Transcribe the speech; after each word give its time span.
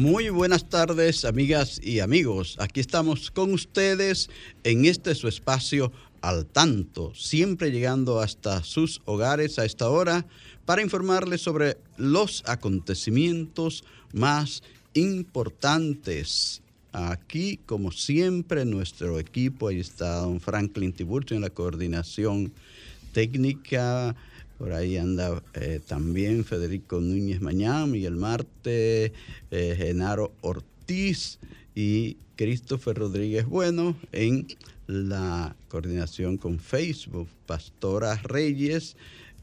Muy 0.00 0.30
buenas 0.30 0.70
tardes, 0.70 1.26
amigas 1.26 1.78
y 1.82 2.00
amigos. 2.00 2.56
Aquí 2.58 2.80
estamos 2.80 3.30
con 3.30 3.52
ustedes 3.52 4.30
en 4.64 4.86
este 4.86 5.14
su 5.14 5.28
espacio 5.28 5.92
al 6.22 6.46
tanto, 6.46 7.14
siempre 7.14 7.70
llegando 7.70 8.18
hasta 8.20 8.64
sus 8.64 9.02
hogares 9.04 9.58
a 9.58 9.66
esta 9.66 9.90
hora 9.90 10.24
para 10.64 10.80
informarles 10.80 11.42
sobre 11.42 11.76
los 11.98 12.42
acontecimientos 12.46 13.84
más 14.14 14.62
importantes. 14.94 16.62
Aquí, 16.92 17.60
como 17.66 17.92
siempre, 17.92 18.64
nuestro 18.64 19.18
equipo, 19.18 19.68
ahí 19.68 19.80
está 19.80 20.20
don 20.20 20.40
Franklin 20.40 20.94
Tiburcio 20.94 21.36
en 21.36 21.42
la 21.42 21.50
coordinación 21.50 22.50
técnica, 23.12 24.16
por 24.62 24.74
ahí 24.74 24.96
anda 24.96 25.42
eh, 25.54 25.80
también 25.84 26.44
Federico 26.44 27.00
Núñez 27.00 27.40
Mañán, 27.40 27.90
Miguel 27.90 28.14
Marte, 28.14 29.12
eh, 29.50 29.74
Genaro 29.76 30.32
Ortiz 30.40 31.40
y 31.74 32.16
Christopher 32.36 32.96
Rodríguez 32.96 33.44
Bueno 33.44 33.96
en 34.12 34.46
la 34.86 35.56
coordinación 35.66 36.36
con 36.36 36.60
Facebook. 36.60 37.26
Pastora 37.44 38.14
Reyes, 38.22 38.94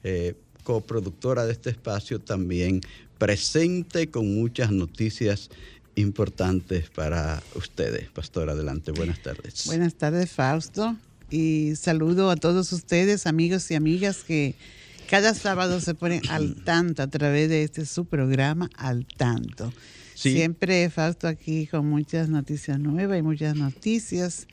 eh, 0.05 0.35
coproductora 0.63 1.45
de 1.45 1.51
este 1.51 1.71
espacio, 1.71 2.19
también 2.21 2.79
presente 3.17 4.09
con 4.09 4.33
muchas 4.33 4.71
noticias 4.71 5.49
importantes 5.95 6.89
para 6.91 7.43
ustedes. 7.55 8.07
Pastora, 8.11 8.53
adelante, 8.53 8.93
buenas 8.93 9.21
tardes. 9.21 9.65
Buenas 9.65 9.95
tardes, 9.95 10.31
Fausto. 10.31 10.95
Y 11.29 11.75
saludo 11.75 12.29
a 12.29 12.37
todos 12.37 12.71
ustedes, 12.71 13.27
amigos 13.27 13.69
y 13.69 13.75
amigas 13.75 14.23
que 14.23 14.55
cada 15.09 15.33
sábado 15.33 15.81
se 15.81 15.95
ponen 15.95 16.21
al 16.29 16.55
tanto 16.63 17.01
a 17.01 17.07
través 17.07 17.49
de 17.49 17.63
este 17.63 17.85
su 17.87 18.05
programa 18.05 18.69
Al 18.75 19.07
Tanto. 19.07 19.73
Siempre 20.13 20.87
Fausto 20.91 21.27
aquí 21.27 21.65
con 21.65 21.87
muchas 21.87 22.29
noticias 22.29 22.77
nuevas 22.79 23.17
y 23.17 23.21
muchas 23.23 23.55
noticias 23.55 24.45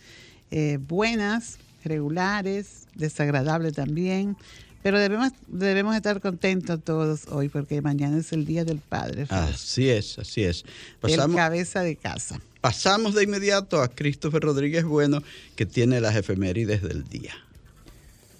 eh, 0.50 0.78
buenas, 0.80 1.58
regulares, 1.84 2.86
desagradables 2.94 3.74
también. 3.74 4.36
Pero 4.82 4.98
debemos, 4.98 5.32
debemos 5.48 5.94
estar 5.94 6.20
contentos 6.22 6.80
todos 6.82 7.26
hoy 7.28 7.50
porque 7.50 7.82
mañana 7.82 8.16
es 8.16 8.32
el 8.32 8.46
Día 8.46 8.64
del 8.64 8.78
Padre. 8.78 9.26
Así 9.28 9.90
es, 9.90 10.18
así 10.18 10.44
es. 10.44 10.64
el 11.02 11.34
cabeza 11.34 11.82
de 11.82 11.96
casa. 11.96 12.40
Pasamos 12.62 13.14
de 13.14 13.24
inmediato 13.24 13.82
a 13.82 13.88
Christopher 13.88 14.40
Rodríguez 14.40 14.84
Bueno, 14.84 15.22
que 15.54 15.66
tiene 15.66 16.00
las 16.00 16.16
efemérides 16.16 16.82
del 16.82 17.04
día. 17.04 17.34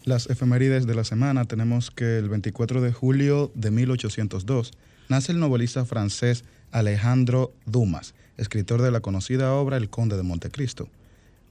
Las 0.06 0.30
efemérides 0.30 0.86
de 0.86 0.94
la 0.94 1.02
semana 1.02 1.46
tenemos 1.46 1.90
que 1.90 2.18
el 2.18 2.28
24 2.28 2.80
de 2.80 2.92
julio 2.92 3.50
de 3.56 3.72
1802 3.72 4.70
nace 5.08 5.32
el 5.32 5.40
novelista 5.40 5.84
francés 5.84 6.44
Alejandro 6.70 7.52
Dumas, 7.64 8.14
escritor 8.36 8.82
de 8.82 8.92
la 8.92 9.00
conocida 9.00 9.52
obra 9.52 9.76
El 9.76 9.90
Conde 9.90 10.16
de 10.16 10.22
Montecristo. 10.22 10.88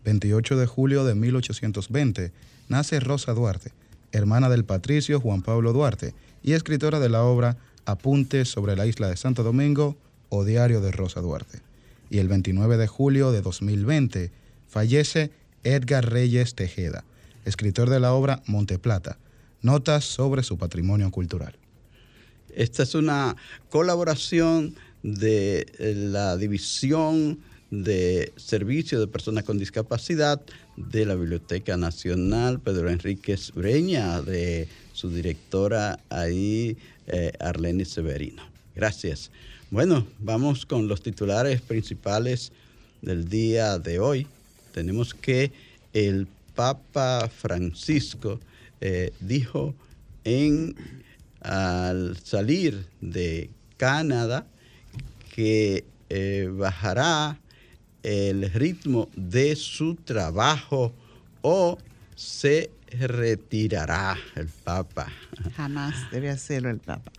28 0.05 0.55
de 0.55 0.67
julio 0.67 1.03
de 1.03 1.15
1820 1.15 2.31
nace 2.69 3.01
Rosa 3.01 3.33
Duarte, 3.33 3.73
hermana 4.13 4.47
del 4.47 4.63
patricio 4.63 5.19
Juan 5.19 5.41
Pablo 5.41 5.73
Duarte 5.73 6.13
y 6.41 6.53
escritora 6.53 7.01
de 7.01 7.09
la 7.09 7.23
obra 7.23 7.57
Apuntes 7.83 8.47
sobre 8.47 8.77
la 8.77 8.85
isla 8.85 9.09
de 9.09 9.17
Santo 9.17 9.43
Domingo 9.43 9.97
o 10.29 10.45
Diario 10.45 10.79
de 10.79 10.93
Rosa 10.93 11.19
Duarte. 11.19 11.59
Y 12.09 12.19
el 12.19 12.29
29 12.29 12.77
de 12.77 12.87
julio 12.87 13.33
de 13.33 13.41
2020 13.41 14.31
fallece 14.69 15.31
Edgar 15.65 16.09
Reyes 16.09 16.55
Tejeda, 16.55 17.03
escritor 17.45 17.89
de 17.89 17.99
la 17.99 18.13
obra 18.13 18.41
Monteplata, 18.47 19.17
Notas 19.61 20.03
sobre 20.03 20.43
su 20.43 20.57
patrimonio 20.57 21.09
cultural. 21.11 21.55
Esta 22.53 22.83
es 22.83 22.93
una 22.95 23.35
colaboración 23.69 24.75
de 25.03 25.65
eh, 25.79 25.93
la 25.95 26.37
División 26.37 27.39
de 27.71 28.31
Servicios 28.35 29.01
de 29.01 29.07
Personas 29.07 29.43
con 29.43 29.57
Discapacidad 29.57 30.41
de 30.77 31.05
la 31.05 31.15
Biblioteca 31.15 31.77
Nacional, 31.77 32.59
Pedro 32.59 32.89
Enríquez 32.89 33.51
Breña, 33.53 34.21
de 34.21 34.67
su 34.93 35.09
directora 35.09 35.99
ahí, 36.09 36.77
eh, 37.07 37.31
Arlene 37.39 37.85
Severino. 37.85 38.43
Gracias. 38.75 39.31
Bueno, 39.71 40.07
vamos 40.19 40.65
con 40.65 40.87
los 40.87 41.01
titulares 41.01 41.61
principales 41.61 42.51
del 43.01 43.27
día 43.27 43.79
de 43.79 43.99
hoy. 43.99 44.27
Tenemos 44.73 45.13
que 45.13 45.51
el 45.93 46.27
Papa 46.55 47.29
Francisco 47.29 48.39
eh, 48.81 49.13
dijo 49.19 49.75
en 50.23 50.75
al 51.41 52.17
salir 52.23 52.87
de 53.01 53.49
Canadá 53.77 54.47
que 55.35 55.85
eh, 56.09 56.49
bajará 56.51 57.37
el 58.01 58.51
ritmo 58.51 59.09
de 59.15 59.55
su 59.55 59.95
trabajo 59.95 60.93
o 61.41 61.77
se 62.15 62.71
retirará 62.91 64.17
el 64.35 64.47
Papa. 64.47 65.11
Jamás 65.55 66.09
debe 66.11 66.29
hacerlo 66.29 66.69
el 66.69 66.79
Papa. 66.79 67.11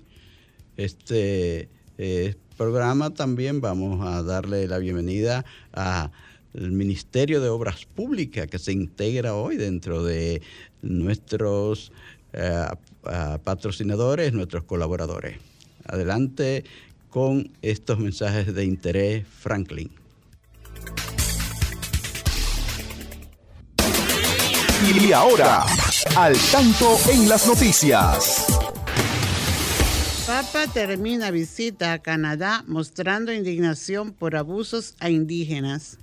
Este 0.78 1.70
eh, 1.98 2.36
programa 2.58 3.14
también 3.14 3.62
vamos 3.62 4.06
a 4.06 4.24
darle 4.24 4.68
la 4.68 4.78
bienvenida 4.78 5.46
al 5.72 6.12
Ministerio 6.54 7.42
de 7.42 7.50
Obras 7.50 7.86
Públicas 7.86 8.48
que 8.48 8.60
se 8.60 8.72
integra 8.72 9.36
hoy 9.36 9.58
dentro 9.58 10.04
de 10.04 10.42
nuestros 10.82 11.92
eh, 12.34 12.66
patrocinadores, 13.44 14.34
nuestros 14.34 14.64
colaboradores. 14.64 15.38
Adelante 15.86 16.64
con 17.10 17.52
estos 17.62 18.00
mensajes 18.00 18.54
de 18.54 18.66
interés, 18.66 19.26
Franklin. 19.28 19.90
Y 24.92 25.12
ahora, 25.12 25.68
al 26.16 26.36
tanto 26.52 26.98
en 27.12 27.30
las 27.30 27.46
noticias. 27.46 28.48
Papa 30.26 30.66
termina 30.74 31.30
visita 31.30 31.94
a 31.94 32.00
Canadá 32.00 32.64
mostrando 32.66 33.32
indignación 33.32 34.14
por 34.14 34.36
abusos 34.36 34.96
a 35.00 35.12
indígenas. 35.12 36.00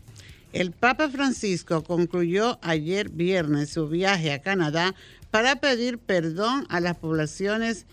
El 0.52 0.70
Papa 0.70 1.08
Francisco 1.08 1.82
concluyó 1.82 2.60
ayer 2.62 3.08
viernes 3.08 3.70
su 3.70 3.88
viaje 3.88 4.32
a 4.32 4.40
Canadá 4.40 4.94
para 5.32 5.56
pedir 5.56 5.98
perdón 5.98 6.64
a 6.68 6.78
las 6.78 6.96
poblaciones 6.96 7.86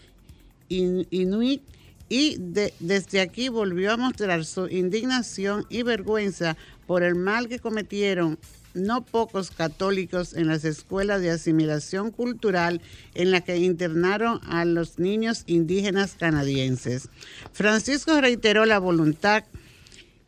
inuit 0.69 1.63
y 2.07 2.37
desde 2.37 3.19
aquí 3.19 3.49
volvió 3.49 3.93
a 3.93 3.97
mostrar 3.97 4.45
su 4.45 4.67
indignación 4.67 5.65
y 5.69 5.81
vergüenza 5.81 6.55
por 6.85 7.01
el 7.01 7.15
mal 7.15 7.47
que 7.47 7.57
cometieron 7.57 8.37
no 8.73 9.05
pocos 9.05 9.51
católicos 9.51 10.33
en 10.33 10.47
las 10.47 10.65
escuelas 10.65 11.21
de 11.21 11.31
asimilación 11.31 12.11
cultural 12.11 12.81
en 13.13 13.31
la 13.31 13.41
que 13.41 13.57
internaron 13.57 14.39
a 14.43 14.65
los 14.65 14.99
niños 14.99 15.43
indígenas 15.47 16.15
canadienses. 16.17 17.09
Francisco 17.51 18.19
reiteró 18.19 18.65
la 18.65 18.79
voluntad 18.79 19.43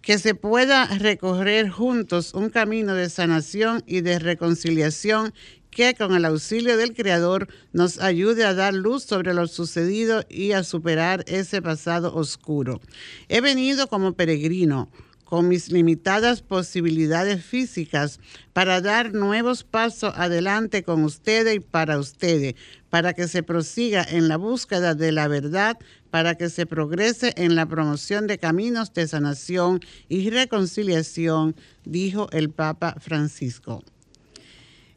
que 0.02 0.20
se 0.20 0.36
pueda 0.36 0.86
recorrer 0.86 1.70
juntos 1.70 2.34
un 2.36 2.50
camino 2.52 2.94
de 2.94 3.10
sanación 3.10 3.84
y 3.88 4.02
de 4.02 4.20
reconciliación 4.20 5.34
que 5.72 5.94
con 5.94 6.16
el 6.16 6.24
auxilio 6.24 6.78
del 6.78 6.94
Creador 6.94 7.50
nos 7.74 8.00
ayude 8.00 8.46
a 8.46 8.54
dar 8.54 8.74
luz 8.74 9.04
sobre 9.04 9.34
lo 9.34 9.46
sucedido 9.48 10.24
y 10.30 10.54
a 10.54 10.64
superar 10.64 11.26
ese 11.28 11.62
pasado 11.62 12.16
oscuro. 12.16 12.80
He 13.28 13.42
venido 13.42 13.88
como 13.88 14.14
peregrino 14.14 14.90
con 15.25 15.50
mis 15.50 15.72
limitadas 15.72 16.42
posibilidades 16.42 17.44
físicas 17.44 18.19
para 18.54 18.80
dar 18.80 19.13
nuevos 19.13 19.63
pasos 19.63 20.13
adelante 20.16 20.83
con 20.83 21.04
ustedes 21.04 21.57
y 21.57 21.60
para 21.60 22.00
ustedes, 22.00 22.56
para 22.89 23.13
que 23.13 23.27
se 23.27 23.44
prosiga 23.44 24.06
en 24.07 24.30
la 24.30 24.38
búsqueda 24.38 24.95
de 24.95 25.12
la 25.12 25.27
verdad, 25.27 25.77
para 26.12 26.36
que 26.36 26.50
se 26.50 26.66
progrese 26.66 27.33
en 27.36 27.56
la 27.56 27.66
promoción 27.66 28.27
de 28.27 28.38
caminos 28.38 28.94
de 28.94 29.07
sanación 29.07 29.81
y 30.07 30.30
reconciliación, 30.30 31.56
dijo 31.83 32.30
el 32.31 32.51
Papa 32.51 32.95
Francisco. 33.01 33.83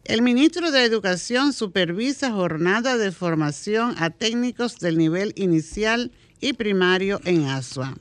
El 0.05 0.23
ministro 0.23 0.71
de 0.71 0.85
Educación 0.85 1.53
supervisa 1.53 2.31
jornada 2.31 2.97
de 2.97 3.13
formación 3.13 3.95
a 3.99 4.11
técnicos 4.11 4.79
del 4.79 4.97
nivel 4.97 5.33
inicial 5.37 6.13
y 6.41 6.53
primario 6.55 7.21
en 7.25 7.47
Asua. 7.47 7.95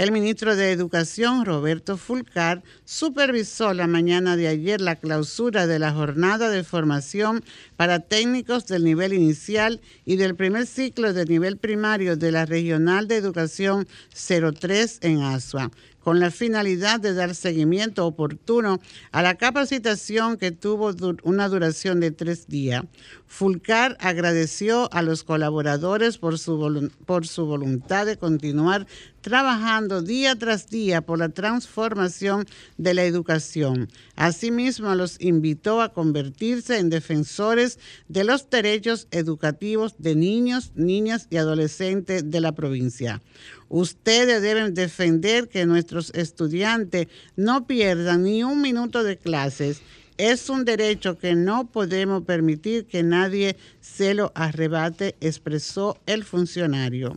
El 0.00 0.12
ministro 0.12 0.56
de 0.56 0.72
Educación, 0.72 1.44
Roberto 1.44 1.98
Fulcar, 1.98 2.62
supervisó 2.86 3.74
la 3.74 3.86
mañana 3.86 4.34
de 4.34 4.48
ayer 4.48 4.80
la 4.80 4.96
clausura 4.96 5.66
de 5.66 5.78
la 5.78 5.92
jornada 5.92 6.48
de 6.48 6.64
formación 6.64 7.44
para 7.76 8.00
técnicos 8.00 8.66
del 8.66 8.82
nivel 8.82 9.12
inicial 9.12 9.82
y 10.06 10.16
del 10.16 10.36
primer 10.36 10.66
ciclo 10.66 11.12
de 11.12 11.26
nivel 11.26 11.58
primario 11.58 12.16
de 12.16 12.32
la 12.32 12.46
Regional 12.46 13.08
de 13.08 13.16
Educación 13.16 13.86
03 14.14 15.00
en 15.02 15.20
Asua 15.20 15.70
con 16.00 16.18
la 16.18 16.30
finalidad 16.30 16.98
de 16.98 17.14
dar 17.14 17.34
seguimiento 17.34 18.06
oportuno 18.06 18.80
a 19.12 19.22
la 19.22 19.34
capacitación 19.36 20.38
que 20.38 20.50
tuvo 20.50 20.92
una 21.22 21.48
duración 21.48 22.00
de 22.00 22.10
tres 22.10 22.48
días. 22.48 22.84
Fulcar 23.32 23.96
agradeció 24.00 24.92
a 24.92 25.02
los 25.02 25.22
colaboradores 25.22 26.18
por 26.18 26.36
su, 26.36 26.90
por 27.06 27.28
su 27.28 27.46
voluntad 27.46 28.04
de 28.04 28.16
continuar 28.16 28.88
trabajando 29.20 30.02
día 30.02 30.34
tras 30.34 30.68
día 30.68 31.00
por 31.00 31.20
la 31.20 31.28
transformación 31.28 32.44
de 32.76 32.92
la 32.92 33.04
educación. 33.04 33.88
Asimismo, 34.16 34.96
los 34.96 35.16
invitó 35.20 35.80
a 35.80 35.92
convertirse 35.92 36.78
en 36.78 36.90
defensores 36.90 37.78
de 38.08 38.24
los 38.24 38.50
derechos 38.50 39.06
educativos 39.12 39.94
de 39.98 40.16
niños, 40.16 40.72
niñas 40.74 41.28
y 41.30 41.36
adolescentes 41.36 42.32
de 42.32 42.40
la 42.40 42.52
provincia. 42.52 43.22
Ustedes 43.68 44.42
deben 44.42 44.74
defender 44.74 45.48
que 45.48 45.66
nuestros 45.66 46.10
estudiantes 46.14 47.06
no 47.36 47.68
pierdan 47.68 48.24
ni 48.24 48.42
un 48.42 48.60
minuto 48.60 49.04
de 49.04 49.16
clases. 49.16 49.82
Es 50.22 50.50
un 50.50 50.66
derecho 50.66 51.16
que 51.16 51.34
no 51.34 51.70
podemos 51.70 52.24
permitir 52.24 52.84
que 52.84 53.02
nadie 53.02 53.56
se 53.80 54.12
lo 54.12 54.32
arrebate, 54.34 55.16
expresó 55.22 55.96
el 56.04 56.24
funcionario. 56.24 57.16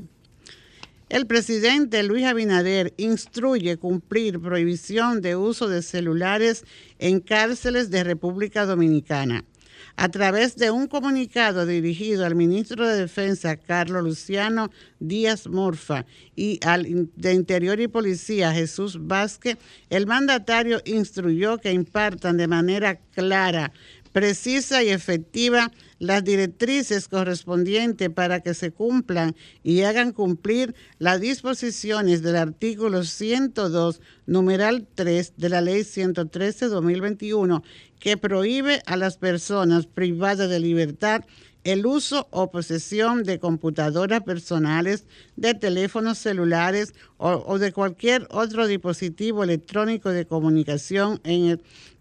El 1.09 1.27
presidente 1.27 2.01
Luis 2.03 2.23
Abinader 2.23 2.93
instruye 2.95 3.75
cumplir 3.75 4.39
prohibición 4.39 5.19
de 5.19 5.35
uso 5.35 5.67
de 5.67 5.81
celulares 5.81 6.63
en 6.97 7.19
cárceles 7.19 7.89
de 7.89 8.05
República 8.05 8.65
Dominicana 8.65 9.43
a 9.95 10.09
través 10.09 10.55
de 10.55 10.71
un 10.71 10.87
comunicado 10.87 11.65
dirigido 11.65 12.25
al 12.25 12.35
ministro 12.35 12.87
de 12.87 12.97
Defensa, 12.97 13.57
Carlos 13.57 14.03
Luciano 14.03 14.69
Díaz 14.99 15.47
Morfa, 15.47 16.05
y 16.35 16.59
al 16.65 17.09
de 17.15 17.33
Interior 17.33 17.79
y 17.79 17.87
Policía, 17.87 18.51
Jesús 18.51 18.97
Vázquez, 18.99 19.57
el 19.89 20.07
mandatario 20.07 20.81
instruyó 20.85 21.57
que 21.57 21.71
impartan 21.71 22.37
de 22.37 22.47
manera 22.47 22.99
clara, 23.13 23.71
precisa 24.11 24.83
y 24.83 24.89
efectiva 24.89 25.71
las 26.03 26.23
directrices 26.25 27.07
correspondientes 27.07 28.09
para 28.09 28.41
que 28.41 28.53
se 28.53 28.71
cumplan 28.71 29.37
y 29.63 29.83
hagan 29.83 30.11
cumplir 30.11 30.75
las 30.99 31.21
disposiciones 31.21 32.21
del 32.21 32.35
artículo 32.35 33.05
102, 33.05 34.01
numeral 34.25 34.85
3 34.95 35.33
de 35.37 35.49
la 35.49 35.61
Ley 35.61 35.83
113-2021, 35.83 37.63
que 38.01 38.17
prohíbe 38.17 38.81
a 38.85 38.97
las 38.97 39.17
personas 39.17 39.85
privadas 39.85 40.49
de 40.49 40.59
libertad 40.59 41.23
el 41.63 41.85
uso 41.85 42.27
o 42.31 42.51
posesión 42.51 43.23
de 43.23 43.39
computadoras 43.39 44.23
personales, 44.23 45.05
de 45.35 45.53
teléfonos 45.53 46.17
celulares 46.17 46.93
o, 47.17 47.57
de 47.57 47.71
cualquier 47.71 48.27
otro 48.31 48.67
dispositivo 48.67 49.43
electrónico 49.43 50.09
de 50.09 50.25
comunicación 50.25 51.21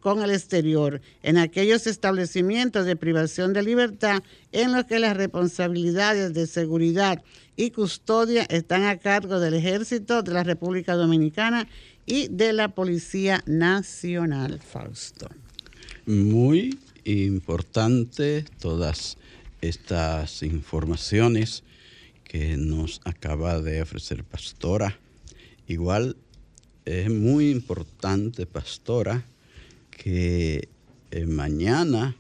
con 0.01 0.21
el 0.23 0.31
exterior, 0.31 1.01
en 1.23 1.39
aquellos 1.39 1.87
establecimientos 1.87 2.87
de 2.87 2.97
privación 2.97 3.53
de 3.53 3.63
libertad 3.63 4.23
en 4.51 4.73
los 4.73 4.85
que 4.85 4.99
las 4.99 5.17
responsabilidades 5.17 6.35
de 6.35 6.49
seguridad 6.49 7.23
y 7.55 7.71
custodia 7.71 8.43
están 8.45 8.85
a 8.85 8.99
cargo 8.99 9.39
del 9.39 9.55
Ejército 9.55 10.23
de 10.23 10.33
la 10.33 10.43
República 10.43 10.97
Dominicana 10.97 11.69
y 12.05 12.27
de 12.29 12.53
la 12.53 12.75
Policía 12.75 13.45
Nacional. 13.47 14.61
Fausto. 14.61 15.29
Muy 16.05 16.77
importante 17.05 18.45
todas 18.61 19.17
estas 19.63 20.43
informaciones 20.43 21.63
que 22.25 22.57
nos 22.57 23.01
acaba 23.05 23.61
de 23.61 23.81
ofrecer 23.81 24.25
Pastora. 24.25 24.99
Igual 25.67 26.17
es 26.85 27.09
muy 27.09 27.51
importante, 27.51 28.45
Pastora, 28.47 29.25
que 29.91 30.69
eh, 31.11 31.27
mañana 31.27 32.17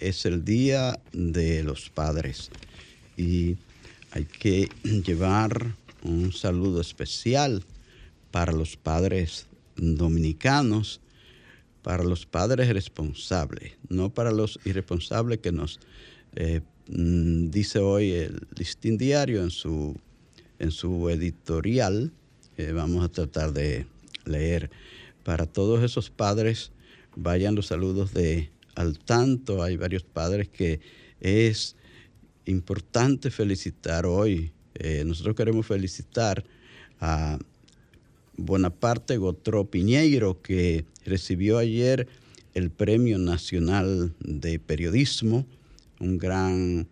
es 0.00 0.26
el 0.26 0.44
Día 0.44 1.00
de 1.12 1.62
los 1.62 1.90
Padres 1.90 2.50
y 3.16 3.56
hay 4.12 4.24
que 4.24 4.68
llevar 5.06 5.74
un 6.02 6.32
saludo 6.32 6.80
especial 6.80 7.64
para 8.30 8.52
los 8.52 8.76
padres 8.76 9.46
dominicanos, 9.76 11.00
para 11.82 12.04
los 12.04 12.26
padres 12.26 12.68
responsables, 12.68 13.72
no 13.88 14.10
para 14.10 14.30
los 14.30 14.60
irresponsables 14.64 15.38
que 15.38 15.52
nos 15.52 15.80
eh, 16.36 16.60
Mm, 16.88 17.50
dice 17.50 17.80
hoy 17.80 18.12
el 18.12 18.46
Listín 18.56 18.96
Diario 18.96 19.42
en 19.42 19.50
su, 19.50 19.96
en 20.60 20.70
su 20.70 21.08
editorial, 21.10 22.12
vamos 22.74 23.04
a 23.04 23.08
tratar 23.08 23.52
de 23.52 23.86
leer, 24.24 24.70
para 25.24 25.46
todos 25.46 25.82
esos 25.82 26.10
padres, 26.10 26.70
vayan 27.16 27.56
los 27.56 27.66
saludos 27.66 28.14
de 28.14 28.50
al 28.76 28.98
tanto, 29.00 29.62
hay 29.62 29.76
varios 29.76 30.04
padres 30.04 30.48
que 30.48 30.80
es 31.20 31.74
importante 32.44 33.30
felicitar 33.30 34.06
hoy. 34.06 34.52
Eh, 34.74 35.02
nosotros 35.04 35.34
queremos 35.34 35.66
felicitar 35.66 36.44
a 37.00 37.38
Bonaparte 38.36 39.16
Gotró 39.16 39.64
Piñeiro, 39.64 40.40
que 40.40 40.84
recibió 41.04 41.58
ayer 41.58 42.06
el 42.54 42.70
Premio 42.70 43.18
Nacional 43.18 44.14
de 44.20 44.60
Periodismo 44.60 45.44
un 46.00 46.18
gran 46.18 46.86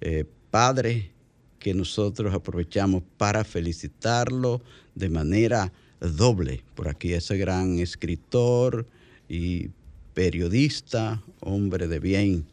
eh, 0.00 0.24
padre 0.50 1.10
que 1.58 1.74
nosotros 1.74 2.32
aprovechamos 2.34 3.02
para 3.16 3.44
felicitarlo 3.44 4.62
de 4.94 5.08
manera 5.08 5.72
doble 6.00 6.62
por 6.74 6.88
aquí, 6.88 7.12
ese 7.12 7.36
gran 7.36 7.78
escritor 7.78 8.86
y 9.28 9.70
periodista, 10.14 11.22
hombre 11.40 11.88
de 11.88 11.98
bien, 11.98 12.46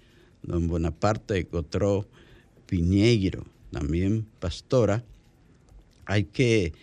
don 0.44 0.68
Bonaparte 0.68 1.48
Gotró 1.52 2.08
Piñeiro, 2.66 3.46
también 3.72 4.26
pastora. 4.40 5.04
Hay 6.06 6.26
que 6.26 6.74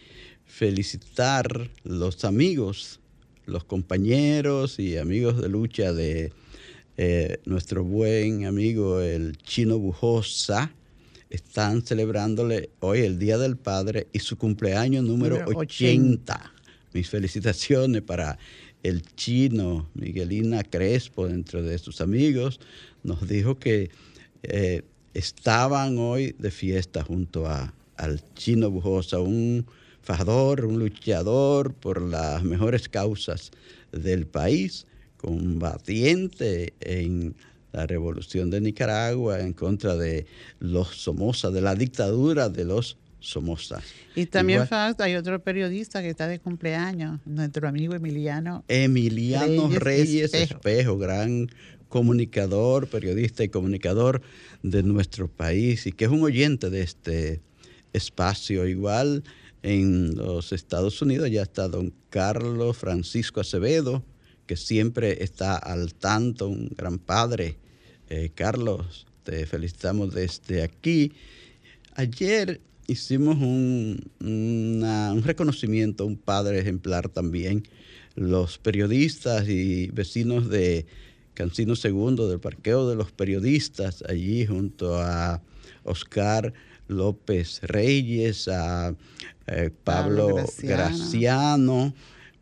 felicitar 0.45 1.71
los 1.85 2.25
amigos, 2.25 3.00
los 3.47 3.64
compañeros 3.64 4.79
y 4.79 4.99
amigos 4.99 5.41
de 5.41 5.49
lucha 5.49 5.93
de 5.93 6.33
eh, 6.96 7.38
nuestro 7.46 7.84
buen 7.84 8.44
amigo 8.46 9.00
el 9.00 9.37
chino 9.38 9.78
Bujosa. 9.78 10.72
Están 11.30 11.82
celebrándole 11.82 12.70
hoy 12.80 13.00
el 13.00 13.18
Día 13.18 13.38
del 13.38 13.56
Padre 13.56 14.08
y 14.12 14.18
su 14.18 14.37
cumpleaños 14.37 15.04
número, 15.04 15.42
80. 15.46 16.52
Mis 16.92 17.08
felicitaciones 17.08 18.02
para 18.02 18.38
el 18.82 19.02
chino 19.14 19.88
Miguelina 19.94 20.62
Crespo, 20.64 21.26
dentro 21.26 21.62
de 21.62 21.78
sus 21.78 22.00
amigos. 22.00 22.61
Nos 23.02 23.26
dijo 23.26 23.58
que 23.58 23.90
eh, 24.42 24.82
estaban 25.14 25.99
hoy 25.99 26.34
de 26.38 26.50
fiesta 26.50 27.02
junto 27.02 27.46
a, 27.46 27.72
al 27.96 28.22
chino 28.34 28.70
Bujosa, 28.70 29.20
un 29.20 29.64
fajador, 30.02 30.64
un 30.66 30.78
luchador 30.78 31.72
por 31.75 32.02
las 32.02 32.42
mejores 32.42 32.88
causas 32.88 33.52
del 33.92 34.26
país, 34.26 34.87
combatiente 35.23 36.75
en 36.81 37.35
la 37.73 37.87
revolución 37.87 38.50
de 38.50 38.61
Nicaragua 38.61 39.41
en 39.41 39.55
contra 39.55 39.97
de 39.97 40.26
los 40.59 40.88
Somoza, 40.88 41.50
de 41.50 41.62
la 41.62 41.75
dictadura 41.75 42.49
de 42.50 42.64
los 42.64 42.99
Somoza. 43.21 43.81
Y 44.14 44.26
también 44.26 44.69
hay 44.99 45.14
otro 45.14 45.43
periodista 45.43 46.02
que 46.02 46.11
está 46.11 46.26
de 46.26 46.41
cumpleaños, 46.41 47.21
nuestro 47.25 47.69
amigo 47.69 47.95
Emiliano. 47.95 48.64
Emiliano 48.69 49.69
Reyes, 49.69 50.35
Espejo, 50.35 50.99
gran 50.99 51.49
comunicador, 51.88 52.88
periodista 52.88 53.45
y 53.45 53.49
comunicador 53.49 54.23
de 54.62 54.83
nuestro 54.83 55.29
país 55.29 55.87
y 55.87 55.93
que 55.93 56.07
es 56.07 56.11
un 56.11 56.23
oyente 56.23 56.69
de 56.69 56.83
este 56.83 57.41
espacio. 57.93 58.67
Igual 58.67 59.23
en 59.62 60.17
los 60.17 60.52
Estados 60.52 61.00
Unidos 61.00 61.31
ya 61.31 61.43
está 61.43 61.69
don 61.69 61.95
Carlos 62.11 62.76
Francisco 62.76 63.41
Acevedo, 63.41 64.02
que 64.52 64.56
siempre 64.59 65.25
está 65.25 65.56
al 65.56 65.94
tanto, 65.94 66.47
un 66.47 66.68
gran 66.76 66.99
padre. 66.99 67.56
Eh, 68.11 68.30
Carlos, 68.35 69.06
te 69.23 69.47
felicitamos 69.47 70.12
desde 70.12 70.62
aquí. 70.62 71.12
Ayer 71.94 72.61
hicimos 72.87 73.38
un, 73.38 74.11
un 74.21 75.23
reconocimiento 75.25 76.04
a 76.04 76.06
un 76.06 76.18
padre 76.18 76.59
ejemplar 76.59 77.09
también. 77.09 77.62
Los 78.14 78.59
periodistas 78.59 79.49
y 79.49 79.87
vecinos 79.87 80.50
de 80.50 80.85
Cancino 81.32 81.73
II, 81.82 82.28
del 82.28 82.38
parqueo 82.38 82.90
de 82.90 82.97
los 82.97 83.11
periodistas, 83.11 84.04
allí 84.06 84.44
junto 84.44 84.99
a 84.99 85.40
Oscar 85.85 86.52
López 86.88 87.61
Reyes, 87.62 88.49
a 88.49 88.94
eh, 89.47 89.71
Pablo, 89.82 90.44
Graciano. 90.59 91.94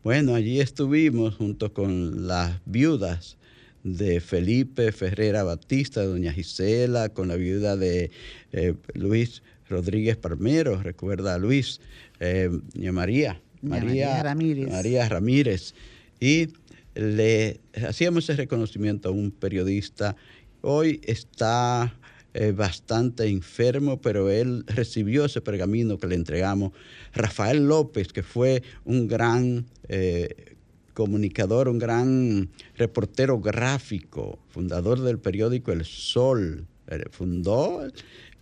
Bueno, 0.03 0.33
allí 0.33 0.59
estuvimos 0.59 1.35
junto 1.35 1.73
con 1.73 2.25
las 2.25 2.59
viudas 2.65 3.37
de 3.83 4.19
Felipe 4.19 4.91
Ferrera 4.91 5.43
Batista, 5.43 6.03
doña 6.03 6.33
Gisela, 6.33 7.09
con 7.09 7.27
la 7.27 7.35
viuda 7.35 7.77
de 7.77 8.09
eh, 8.51 8.73
Luis 8.95 9.43
Rodríguez 9.69 10.17
Palmero, 10.17 10.81
recuerda 10.81 11.35
a 11.35 11.37
Luis, 11.37 11.81
eh, 12.19 12.49
María, 12.91 13.39
María, 13.61 14.23
Ramírez. 14.23 14.71
María 14.71 15.07
Ramírez. 15.07 15.75
Y 16.19 16.49
le 16.95 17.59
hacíamos 17.87 18.23
ese 18.23 18.37
reconocimiento 18.37 19.09
a 19.09 19.11
un 19.11 19.29
periodista. 19.29 20.15
Hoy 20.61 20.99
está 21.03 21.95
eh, 22.33 22.53
bastante 22.53 23.27
enfermo, 23.27 23.99
pero 23.99 24.29
él 24.29 24.63
recibió 24.67 25.25
ese 25.25 25.41
pergamino 25.41 25.97
que 25.97 26.07
le 26.07 26.15
entregamos. 26.15 26.71
Rafael 27.13 27.67
López, 27.67 28.13
que 28.13 28.23
fue 28.23 28.63
un 28.85 29.09
gran 29.09 29.65
eh, 29.89 30.55
comunicador, 30.93 31.67
un 31.67 31.77
gran 31.77 32.49
reportero 32.77 33.41
gráfico, 33.41 34.39
fundador 34.47 35.01
del 35.01 35.19
periódico 35.19 35.73
El 35.73 35.83
Sol, 35.83 36.65
eh, 36.87 37.03
fundó 37.11 37.85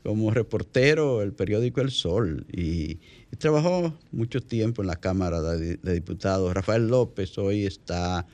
como 0.03 0.29
reportero 0.29 1.23
el 1.23 1.33
periódico 1.33 1.81
El 1.81 1.89
Sol 1.89 2.45
y, 2.51 2.99
trabajó 3.39 3.97
mucho 4.11 4.41
tiempo 4.41 4.81
en 4.81 4.87
la 4.87 4.97
Cámara 4.97 5.41
de, 5.41 5.77
de 5.77 5.93
Diputados. 5.93 6.53
Rafael 6.53 6.87
López 6.87 7.37
hoy 7.39 7.65
está 7.65 8.27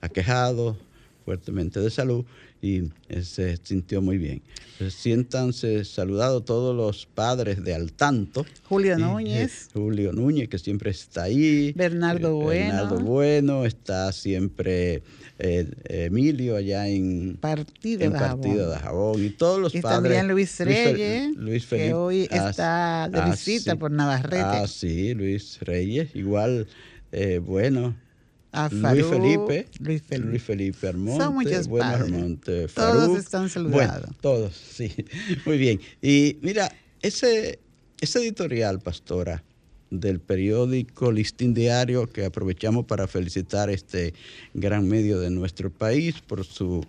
aquejado 0.00 0.76
fuertemente 1.24 1.80
de 1.80 1.90
salud 1.90 2.24
y 2.62 2.90
se 3.22 3.58
sintió 3.62 4.00
muy 4.00 4.18
bien. 4.18 4.40
Siéntanse 4.88 5.84
saludados 5.84 6.44
todos 6.44 6.74
los 6.76 7.06
padres 7.06 7.62
de 7.62 7.74
al 7.74 7.92
tanto. 7.92 8.46
Julio 8.68 8.96
Núñez. 8.96 9.68
Julio 9.74 10.12
Núñez, 10.12 10.48
que 10.48 10.58
siempre 10.58 10.92
está 10.92 11.24
ahí. 11.24 11.72
Bernardo 11.74 12.28
eh, 12.28 12.44
Bueno. 12.44 12.64
Bernardo 12.66 13.00
Bueno, 13.00 13.66
está 13.66 14.12
siempre 14.12 15.02
eh, 15.40 15.68
Emilio 15.88 16.54
allá 16.56 16.86
en 16.86 17.36
Partido, 17.40 17.98
de, 17.98 18.10
Partido 18.10 18.70
de 18.70 18.78
Jabón. 18.78 19.24
Y 19.24 19.30
todos 19.30 19.60
los 19.60 19.74
y 19.74 19.80
padres. 19.80 20.02
también 20.02 20.28
Luis 20.28 20.60
Reyes, 20.60 21.36
Luis, 21.36 21.66
Felipe, 21.66 21.88
que 21.88 21.94
hoy 21.94 22.28
ah, 22.30 22.50
está 22.50 23.08
de 23.10 23.20
ah, 23.20 23.30
visita 23.30 23.74
por 23.74 23.90
Navarrete. 23.90 24.36
Ah, 24.38 24.68
sí, 24.68 25.14
Luis 25.14 25.58
Reyes. 25.62 26.14
Igual, 26.14 26.68
eh, 27.10 27.40
Luis 28.70 29.06
Felipe, 29.06 29.68
Luis 29.80 30.02
Felipe, 30.02 30.18
Luis 30.18 30.42
Felipe 30.42 30.88
Armonte, 30.88 31.24
Son 31.24 31.34
muchos 31.34 31.68
Armonte, 31.80 32.68
Todos 32.68 33.18
están 33.18 33.48
saludados. 33.48 34.10
todos, 34.20 34.54
sí. 34.54 34.92
Muy 35.46 35.56
bien. 35.56 35.80
Y 36.02 36.36
mira, 36.42 36.70
ese, 37.00 37.58
ese 38.00 38.18
editorial, 38.18 38.80
pastora, 38.80 39.42
del 39.90 40.20
periódico 40.20 41.12
Listín 41.12 41.52
Diario, 41.54 42.10
que 42.10 42.24
aprovechamos 42.24 42.86
para 42.86 43.06
felicitar 43.06 43.68
este 43.70 44.14
gran 44.54 44.88
medio 44.88 45.20
de 45.20 45.30
nuestro 45.30 45.70
país 45.70 46.20
por 46.20 46.44
su 46.44 46.84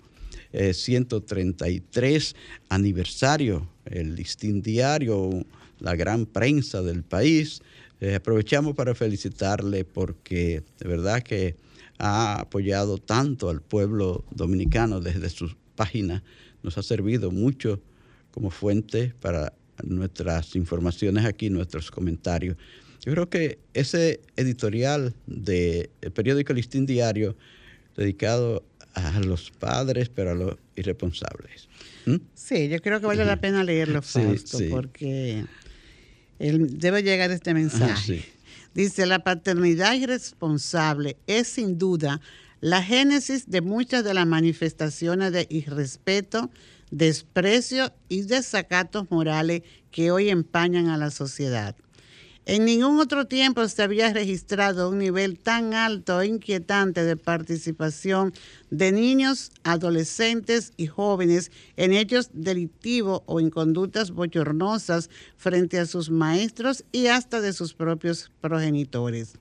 133 0.53 2.32
eh, 2.32 2.36
aniversario, 2.70 3.67
el 3.86 4.15
Listín 4.15 4.62
Diario, 4.62 5.46
la 5.79 5.96
gran 5.96 6.25
prensa 6.25 6.82
del 6.82 7.03
país. 7.03 7.62
Eh, 8.03 8.15
aprovechamos 8.15 8.75
para 8.75 8.93
felicitarle 8.93 9.86
porque 9.86 10.62
de 10.77 10.89
verdad 10.89 11.24
que 11.24 11.55
ha 11.98 12.41
apoyado 12.41 12.98
tanto 12.98 13.50
al 13.50 13.62
pueblo 13.62 14.25
dominicano 14.29 15.00
desde 15.00 15.29
sus 15.29 15.55
páginas, 15.77 16.22
nos 16.63 16.77
ha 16.77 16.83
servido 16.83 17.31
mucho 17.31 17.79
como 18.31 18.50
fuente 18.50 19.13
para 19.22 19.53
nuestras 19.86 20.53
informaciones 20.57 21.24
aquí, 21.24 21.50
nuestros 21.50 21.91
comentarios. 21.91 22.57
Yo 23.05 23.13
creo 23.13 23.29
que 23.29 23.60
ese 23.74 24.19
editorial 24.36 25.13
del 25.25 25.89
periódico 26.13 26.51
Listín 26.51 26.86
Diario, 26.86 27.38
dedicado 27.95 28.65
a 28.95 29.17
los 29.22 29.50
padres, 29.51 30.10
pero 30.10 30.31
a 30.31 30.36
los 30.36 30.57
irresponsables. 30.75 31.69
Sí, 32.33 32.67
yo 32.67 32.81
creo 32.81 33.00
que 33.00 33.05
vale 33.05 33.24
la 33.24 33.39
pena 33.39 33.63
leerlo, 33.63 34.01
Fausto, 34.01 34.57
porque 34.69 35.45
debe 36.51 37.03
llegar 37.03 37.31
este 37.31 37.51
ah, 37.51 37.53
mensaje. 37.53 38.25
Dice, 38.73 39.05
la 39.05 39.19
paternidad 39.19 39.93
irresponsable 39.93 41.17
es 41.27 41.47
sin 41.47 41.77
duda 41.77 42.21
la 42.59 42.81
génesis 42.81 43.50
de 43.50 43.62
muchas 43.62 44.03
de 44.03 44.13
las 44.13 44.25
manifestaciones 44.25 45.31
de 45.33 45.47
irrespeto, 45.50 46.50
desprecio 46.91 47.93
y 48.07 48.21
desacatos 48.21 49.12
morales 49.12 49.63
que 49.91 50.12
hoy 50.12 50.29
empañan 50.29 50.88
a 50.88 50.97
la 50.97 51.12
sociedad. 51.12 51.75
En 52.45 52.65
ningún 52.65 53.00
otro 53.00 53.25
tiempo 53.25 53.65
se 53.69 53.83
había 53.83 54.12
registrado 54.12 54.89
un 54.89 54.97
nivel 54.97 55.39
tan 55.39 55.73
alto 55.73 56.19
e 56.19 56.27
inquietante 56.27 57.05
de 57.05 57.15
participación 57.15 58.33
de 58.69 58.91
niños, 58.91 59.51
adolescentes 59.63 60.73
y 60.75 60.88
jóvenes 60.88 61.51
en 61.77 61.93
hechos 61.93 62.31
delictivos 62.33 63.21
o 63.27 63.39
en 63.39 63.50
conductas 63.50 64.12
bochornosas 64.12 65.09
frente 65.38 65.79
a 65.79 65.85
sus 65.85 66.09
maestros 66.09 66.83
y 66.91 67.07
hasta 67.07 67.39
de 67.39 67.53
sus 67.53 67.73
propios 67.73 68.29
progenitores. 68.41 69.35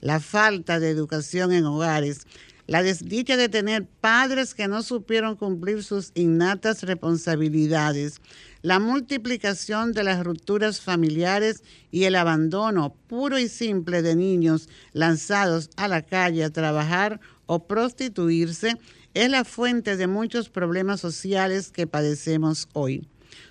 La 0.00 0.20
falta 0.20 0.78
de 0.78 0.90
educación 0.90 1.52
en 1.52 1.64
hogares, 1.64 2.24
la 2.68 2.84
desdicha 2.84 3.36
de 3.36 3.48
tener 3.48 3.84
padres 3.84 4.54
que 4.54 4.68
no 4.68 4.82
supieron 4.84 5.34
cumplir 5.34 5.82
sus 5.82 6.12
innatas 6.14 6.84
responsabilidades, 6.84 8.20
la 8.64 8.78
multiplicación 8.78 9.92
de 9.92 10.04
las 10.04 10.24
rupturas 10.24 10.80
familiares 10.80 11.62
y 11.90 12.04
el 12.04 12.16
abandono 12.16 12.94
puro 13.08 13.38
y 13.38 13.46
simple 13.46 14.00
de 14.00 14.16
niños 14.16 14.70
lanzados 14.94 15.68
a 15.76 15.86
la 15.86 16.00
calle 16.00 16.44
a 16.44 16.50
trabajar 16.50 17.20
o 17.44 17.66
prostituirse 17.66 18.78
es 19.12 19.30
la 19.30 19.44
fuente 19.44 19.98
de 19.98 20.06
muchos 20.06 20.48
problemas 20.48 20.98
sociales 21.00 21.70
que 21.70 21.86
padecemos 21.86 22.66
hoy. 22.72 23.06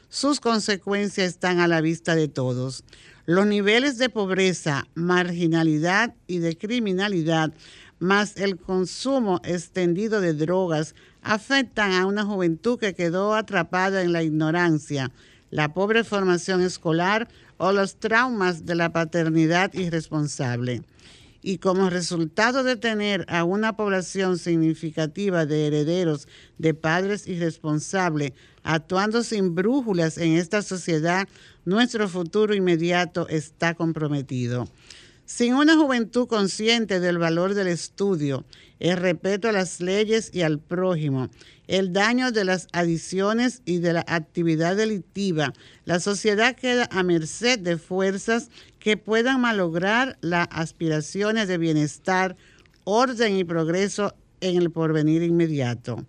Sus 0.10 0.40
consecuencias 0.40 1.28
están 1.28 1.60
a 1.60 1.68
la 1.68 1.82
vista 1.82 2.16
de 2.16 2.28
todos. 2.28 2.84
Los 3.28 3.46
niveles 3.46 4.00
de 4.00 4.10
pobreza, 4.10 4.88
marginalidad 4.96 6.16
y 6.26 6.40
de 6.40 6.58
criminalidad 6.58 7.54
más 8.00 8.36
el 8.38 8.58
consumo 8.58 9.42
extendido 9.44 10.22
de 10.22 10.34
drogas 10.34 10.96
afectan 11.24 11.94
a 11.94 12.06
una 12.06 12.26
juventud 12.26 12.80
que 12.80 12.94
quedó 12.94 13.34
atrapada 13.34 14.02
en 14.02 14.12
la 14.12 14.24
ignorancia, 14.24 15.12
la 15.50 15.74
pobre 15.74 16.04
formación 16.04 16.62
escolar 16.62 17.28
o 17.58 17.72
los 17.72 17.96
traumas 17.96 18.66
de 18.66 18.76
la 18.76 18.92
paternidad 18.92 19.74
irresponsable. 19.74 20.82
Y 21.42 21.58
como 21.58 21.90
resultado 21.90 22.64
de 22.64 22.78
tener 22.78 23.26
a 23.28 23.44
una 23.44 23.76
población 23.76 24.38
significativa 24.38 25.46
de 25.46 25.68
herederos 25.68 26.28
de 26.58 26.74
padres 26.74 27.28
irresponsables 27.28 28.32
actuando 28.64 29.24
sin 29.24 29.54
brújulas 29.54 30.18
en 30.18 30.38
esta 30.38 30.62
sociedad, 30.62 31.28
nuestro 31.66 32.08
futuro 32.08 32.56
inmediato 32.56 33.28
está 33.28 33.74
comprometido. 33.74 34.68
Sin 35.26 35.54
una 35.54 35.78
juventud 35.78 36.28
consciente 36.28 37.00
del 37.00 37.18
valor 37.18 37.54
del 37.54 37.68
estudio, 37.68 38.44
el 38.80 38.98
respeto 38.98 39.48
a 39.48 39.54
las 39.54 39.80
leyes 39.80 40.30
y 40.34 40.42
al 40.42 40.60
prójimo, 40.60 41.30
el 41.68 41.94
daño 41.94 42.34
de 42.34 42.44
las 42.44 42.68
adiciones 42.74 43.62
y 43.64 43.78
de 43.78 43.94
la 43.94 44.04
actividad 44.08 44.76
delictiva, 44.76 45.54
la 45.86 46.02
sociedad 46.02 46.56
queda 46.58 46.90
a 46.92 47.04
merced 47.04 47.58
de 47.58 47.78
fuerzas 47.78 48.50
que 48.80 48.98
puedan 48.98 49.40
malograr 49.40 50.18
las 50.20 50.50
aspiraciones 50.52 51.48
de 51.48 51.58
bienestar, 51.58 52.36
orden 52.84 53.38
y 53.38 53.46
progreso 53.46 54.14
en 54.42 54.58
el 54.58 54.72
porvenir 54.72 55.24
inmediato. 55.24 56.06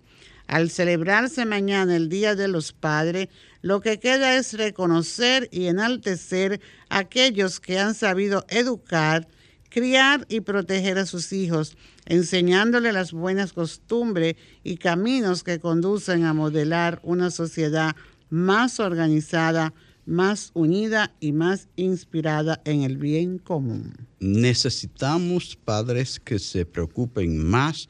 Al 0.54 0.70
celebrarse 0.70 1.46
mañana 1.46 1.96
el 1.96 2.08
Día 2.08 2.36
de 2.36 2.46
los 2.46 2.72
Padres, 2.72 3.26
lo 3.60 3.80
que 3.80 3.98
queda 3.98 4.36
es 4.36 4.52
reconocer 4.52 5.48
y 5.50 5.66
enaltecer 5.66 6.60
a 6.88 6.98
aquellos 6.98 7.58
que 7.58 7.80
han 7.80 7.92
sabido 7.92 8.46
educar, 8.48 9.26
criar 9.68 10.24
y 10.28 10.42
proteger 10.42 10.96
a 10.98 11.06
sus 11.06 11.32
hijos, 11.32 11.76
enseñándole 12.06 12.92
las 12.92 13.10
buenas 13.10 13.52
costumbres 13.52 14.36
y 14.62 14.76
caminos 14.76 15.42
que 15.42 15.58
conducen 15.58 16.22
a 16.22 16.34
modelar 16.34 17.00
una 17.02 17.32
sociedad 17.32 17.96
más 18.30 18.78
organizada, 18.78 19.74
más 20.06 20.52
unida 20.54 21.16
y 21.18 21.32
más 21.32 21.66
inspirada 21.74 22.62
en 22.64 22.82
el 22.84 22.96
bien 22.96 23.38
común. 23.38 23.92
Necesitamos 24.20 25.56
padres 25.56 26.20
que 26.20 26.38
se 26.38 26.64
preocupen 26.64 27.44
más 27.44 27.88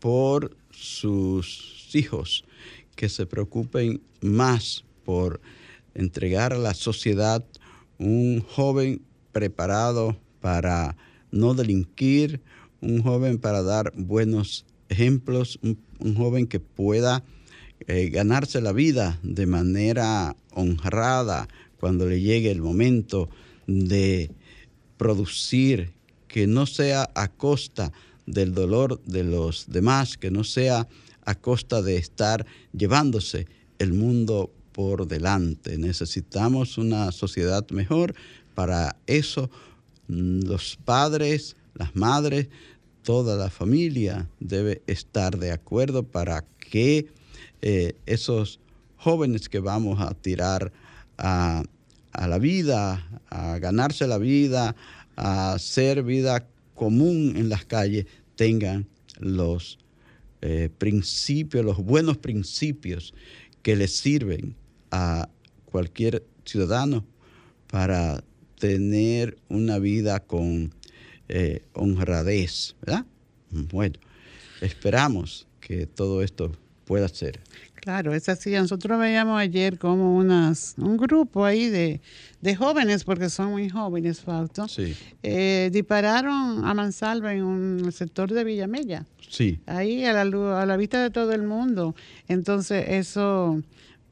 por 0.00 0.56
sus 0.70 1.81
hijos, 1.94 2.44
que 2.96 3.08
se 3.08 3.26
preocupen 3.26 4.00
más 4.20 4.84
por 5.04 5.40
entregar 5.94 6.52
a 6.52 6.58
la 6.58 6.74
sociedad 6.74 7.44
un 7.98 8.40
joven 8.40 9.02
preparado 9.32 10.18
para 10.40 10.96
no 11.30 11.54
delinquir, 11.54 12.40
un 12.80 13.02
joven 13.02 13.38
para 13.38 13.62
dar 13.62 13.92
buenos 13.96 14.66
ejemplos, 14.88 15.58
un, 15.62 15.78
joven 16.16 16.46
que 16.46 16.60
pueda 16.60 17.24
eh, 17.86 18.10
ganarse 18.10 18.60
la 18.60 18.72
vida 18.72 19.18
de 19.22 19.46
manera 19.46 20.36
honrada 20.52 21.48
cuando 21.78 22.06
le 22.06 22.20
llegue 22.20 22.50
el 22.50 22.60
momento 22.60 23.28
de 23.66 24.30
producir, 24.96 25.92
que 26.28 26.46
no 26.46 26.66
sea 26.66 27.10
a 27.14 27.28
costa 27.28 27.92
del 28.26 28.54
dolor 28.54 29.00
de 29.04 29.24
los 29.24 29.66
demás, 29.68 30.16
que 30.16 30.30
no 30.30 30.44
sea 30.44 30.88
a 31.24 31.34
costa 31.34 31.82
de 31.82 31.96
estar 31.96 32.46
llevándose 32.72 33.46
el 33.78 33.92
mundo 33.92 34.52
por 34.72 35.06
delante. 35.06 35.78
Necesitamos 35.78 36.78
una 36.78 37.12
sociedad 37.12 37.68
mejor. 37.70 38.14
Para 38.54 38.96
eso 39.06 39.50
mm, 40.08 40.40
los 40.42 40.78
padres, 40.84 41.56
las 41.74 41.94
madres, 41.94 42.48
toda 43.02 43.36
la 43.36 43.50
familia 43.50 44.28
debe 44.40 44.82
estar 44.86 45.38
de 45.38 45.52
acuerdo 45.52 46.04
para 46.04 46.44
que 46.58 47.06
eh, 47.60 47.94
esos 48.06 48.60
jóvenes 48.96 49.48
que 49.48 49.58
vamos 49.58 50.00
a 50.00 50.14
tirar 50.14 50.72
a, 51.18 51.62
la 52.14 52.38
vida, 52.38 53.20
a 53.30 53.58
ganarse 53.58 54.06
la 54.06 54.18
vida, 54.18 54.76
a 55.16 55.54
hacer 55.54 56.02
vida 56.02 56.46
común 56.74 57.34
en 57.36 57.48
las 57.48 57.64
calles, 57.64 58.06
tengan 58.36 58.86
los 59.18 59.78
eh, 60.42 60.68
principios, 60.76 61.64
los 61.64 61.78
buenos 61.78 62.18
principios 62.18 63.14
que 63.62 63.76
les 63.76 63.96
sirven 63.96 64.56
a 64.90 65.28
cualquier 65.64 66.24
ciudadano 66.44 67.04
para 67.68 68.22
tener 68.58 69.38
una 69.48 69.78
vida 69.78 70.20
con 70.20 70.74
eh, 71.28 71.62
honradez, 71.72 72.74
¿verdad? 72.82 73.06
Bueno, 73.50 73.98
esperamos 74.60 75.46
que 75.60 75.86
todo 75.86 76.22
esto 76.22 76.52
pueda 76.84 77.08
ser. 77.08 77.40
Claro, 77.82 78.14
es 78.14 78.28
así. 78.28 78.52
Nosotros 78.52 78.96
veíamos 79.00 79.40
ayer 79.40 79.76
como 79.76 80.16
unas, 80.16 80.76
un 80.78 80.96
grupo 80.96 81.44
ahí 81.44 81.68
de, 81.68 82.00
jóvenes, 82.54 83.02
porque 83.02 83.28
son 83.28 83.50
muy 83.50 83.68
jóvenes, 83.70 84.20
Fausto, 84.20 84.68
sí. 84.68 84.94
Eh, 85.24 85.68
dispararon 85.72 86.64
a 86.64 86.74
mansalva 86.74 87.34
en 87.34 87.42
un 87.42 87.90
sector 87.90 88.32
de 88.32 88.44
Villamella. 88.44 89.04
Sí. 89.28 89.58
Ahí 89.66 90.04
a 90.04 90.12
la, 90.12 90.62
a 90.62 90.64
la 90.64 90.76
vista 90.76 91.02
de 91.02 91.10
todo 91.10 91.32
el 91.32 91.42
mundo. 91.42 91.96
Entonces, 92.28 92.84
eso, 92.86 93.60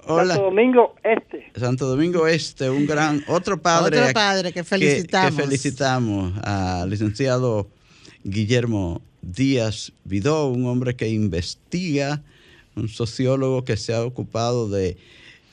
Santo 0.07 0.43
Domingo 0.43 0.95
Este. 1.03 1.53
Santo 1.55 1.87
Domingo 1.87 2.27
Este, 2.27 2.71
un 2.71 2.87
gran, 2.87 3.23
otro 3.29 3.61
padre. 3.61 4.01
Otro 4.01 4.13
padre 4.13 4.53
que 4.53 4.65
felicitamos. 4.65 5.37
Que, 5.37 5.43
felicitamos 5.43 6.33
al 6.43 6.89
licenciado 6.89 7.69
Guillermo 8.31 9.03
Díaz 9.23 9.93
Vidó, 10.05 10.49
un 10.49 10.67
hombre 10.67 10.97
que 10.97 11.09
investiga, 11.09 12.23
un 12.77 12.89
sociólogo 12.89 13.65
que 13.65 13.77
se 13.77 13.95
ha 13.95 14.05
ocupado 14.05 14.69
de 14.69 14.97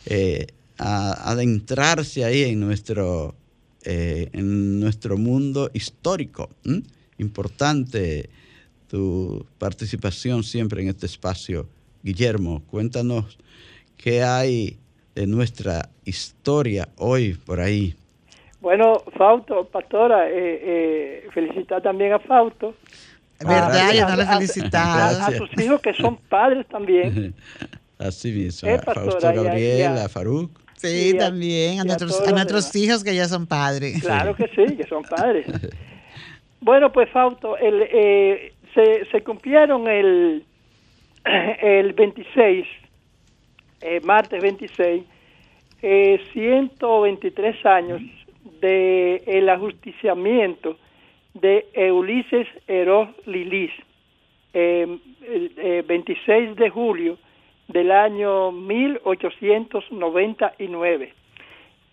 eh, 0.05 0.47
adentrarse 0.77 2.25
ahí 2.25 2.43
en 2.43 2.59
nuestro, 2.59 3.35
eh, 3.83 4.29
en 4.33 4.79
nuestro 4.79 5.17
mundo 5.17 5.71
histórico. 5.73 6.49
Importante 7.17 8.29
tu 8.87 9.45
participación 9.57 10.43
siempre 10.43 10.81
en 10.81 10.89
este 10.89 11.05
espacio. 11.05 11.67
Guillermo, 12.03 12.61
cuéntanos 12.69 13.37
¿Qué 13.97 14.21
hay 14.21 14.77
de 15.15 15.25
nuestra 15.25 15.89
historia 16.03 16.89
hoy 16.97 17.33
por 17.33 17.59
ahí? 17.59 17.95
Bueno, 18.65 19.03
Fausto, 19.15 19.65
pastora, 19.65 20.27
eh, 20.27 20.33
eh, 20.33 21.27
felicitar 21.31 21.83
también 21.83 22.13
a 22.13 22.17
Fausto. 22.17 22.73
¿Verdad? 23.39 23.93
Yo 23.93 24.09
no 24.09 24.15
le 24.15 24.25
felicitado. 24.25 25.21
A, 25.21 25.31
sus 25.33 25.51
hijos 25.61 25.79
que 25.81 25.93
son 25.93 26.17
padres 26.17 26.65
también. 26.65 27.35
Así 27.99 28.31
mismo. 28.31 28.67
Eh, 28.67 28.79
Fausto 28.79 29.19
Gabriel, 29.21 29.99
a 29.99 30.09
Faruk. 30.09 30.49
Sí, 30.77 31.15
también. 31.15 31.79
A, 31.81 31.83
nuestros, 31.83 32.27
a 32.27 32.31
nuestros 32.31 32.75
hijos 32.75 33.03
que 33.03 33.13
ya 33.13 33.27
son 33.27 33.45
padres. 33.45 34.01
Claro 34.01 34.35
que 34.35 34.47
sí, 34.47 34.75
que 34.75 34.87
son 34.87 35.03
padres. 35.03 35.45
Bueno, 36.59 36.91
pues 36.91 37.07
Fausto, 37.11 37.57
el, 37.57 37.83
eh, 37.83 38.53
se, 38.73 39.05
se 39.11 39.21
cumplieron 39.21 39.87
el, 39.87 40.43
el 41.61 41.93
26, 41.93 42.65
eh, 43.81 44.01
martes 44.03 44.41
26, 44.41 45.03
eh, 45.83 46.19
123 46.33 47.65
años 47.67 48.01
de 48.61 49.23
el 49.27 49.49
ajusticiamiento 49.49 50.77
de 51.33 51.65
Ulises 51.91 52.47
Eros 52.67 53.09
Lilis, 53.25 53.71
eh, 54.53 54.97
el 55.27 55.83
26 55.83 56.55
de 56.55 56.69
julio 56.69 57.17
del 57.67 57.91
año 57.91 58.51
1899. 58.51 61.13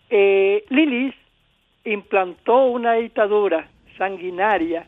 Eh, 0.09 0.65
Lilis 0.69 1.13
implantó 1.85 2.65
una 2.65 2.93
dictadura 2.93 3.69
sanguinaria 3.97 4.87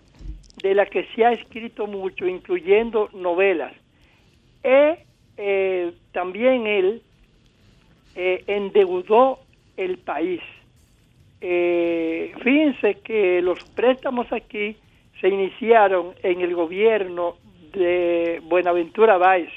de 0.62 0.76
la 0.76 0.86
que 0.86 1.08
se 1.16 1.26
ha 1.26 1.32
escrito 1.32 1.88
mucho, 1.88 2.28
incluyendo 2.28 3.10
novelas. 3.14 3.74
E, 4.64 5.00
eh, 5.38 5.94
también 6.12 6.68
él 6.68 7.02
eh, 8.16 8.44
endeudó 8.48 9.40
el 9.78 9.98
país. 9.98 10.42
Eh, 11.42 12.34
fíjense 12.44 13.02
que 13.02 13.42
los 13.42 13.64
préstamos 13.76 14.32
aquí 14.32 14.78
se 15.20 15.28
iniciaron 15.30 16.14
en 16.24 16.40
el 16.42 16.56
gobierno 16.56 17.36
de 17.74 18.42
Buenaventura 18.44 19.18
Báez, 19.18 19.50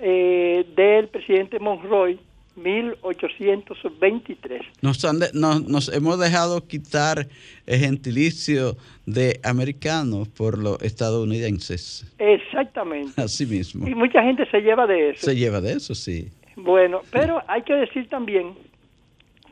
eh, 0.00 0.66
del 0.74 1.08
presidente 1.08 1.58
Monroy, 1.58 2.18
1823. 2.56 4.62
Nos, 4.82 5.04
nos, 5.34 5.92
hemos 5.92 6.18
dejado 6.18 6.66
quitar 6.66 7.26
el 7.66 7.80
gentilicio 7.80 8.76
de 9.06 9.40
americanos 9.42 10.28
por 10.28 10.58
los 10.58 10.80
estadounidenses. 10.82 12.06
Exactamente. 12.18 13.20
Así 13.20 13.46
mismo. 13.46 13.88
Y 13.88 13.94
mucha 13.94 14.22
gente 14.22 14.48
se 14.50 14.60
lleva 14.60 14.86
de 14.86 15.10
eso. 15.10 15.26
Se 15.26 15.36
lleva 15.36 15.60
de 15.60 15.72
eso, 15.72 15.94
sí. 15.94 16.28
Bueno, 16.56 17.02
pero 17.10 17.42
hay 17.48 17.62
que 17.62 17.74
decir 17.74 18.08
también 18.08 18.54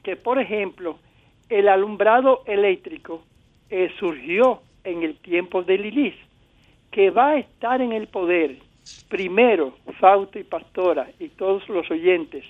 que, 0.03 0.17
por 0.17 0.39
ejemplo, 0.39 0.99
el 1.49 1.69
alumbrado 1.69 2.43
eléctrico 2.47 3.23
eh, 3.71 3.91
surgió 3.99 4.63
en 4.85 5.03
el 5.03 5.17
tiempo 5.17 5.63
de 5.63 5.79
Lilis 5.79 6.15
que 6.91 7.11
va 7.11 7.31
a 7.31 7.39
estar 7.39 7.81
en 7.81 7.93
el 7.93 8.09
poder, 8.09 8.57
primero 9.09 9.75
Fausto 10.01 10.39
y 10.39 10.45
Pastora 10.45 11.09
y 11.19 11.29
todos 11.29 11.69
los 11.69 11.91
oyentes, 11.91 12.45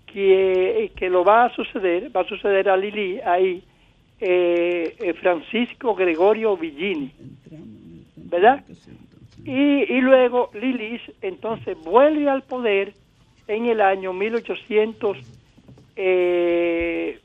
que, 0.07 0.91
que 0.95 1.09
lo 1.09 1.23
va 1.23 1.45
a 1.45 1.55
suceder, 1.55 2.15
va 2.15 2.21
a 2.21 2.27
suceder 2.27 2.69
a 2.69 2.77
Lili 2.77 3.19
ahí, 3.19 3.63
eh, 4.19 4.95
eh, 4.99 5.13
Francisco 5.15 5.93
Gregorio 5.93 6.55
Villini, 6.55 7.11
¿verdad? 8.15 8.63
Y, 9.43 10.01
luego 10.01 10.49
Lilis 10.53 11.01
entonces 11.21 11.77
vuelve 11.83 12.29
al 12.29 12.43
poder 12.43 12.93
en 13.47 13.65
el 13.65 13.81
año 13.81 14.13
1800. 14.13 15.17
Eh, 15.97 17.19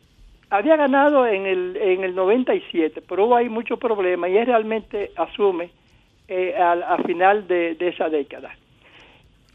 había 0.50 0.76
ganado 0.76 1.26
en 1.26 1.46
el, 1.46 1.76
en 1.76 2.04
el 2.04 2.14
97, 2.14 3.02
pero 3.08 3.26
hubo 3.26 3.36
ahí 3.36 3.48
muchos 3.48 3.78
problemas 3.78 4.30
y 4.30 4.36
él 4.36 4.46
realmente 4.46 5.12
asume 5.16 5.70
eh, 6.28 6.54
a, 6.56 6.98
final 7.04 7.46
de, 7.46 7.76
esa 7.80 8.08
década. 8.08 8.54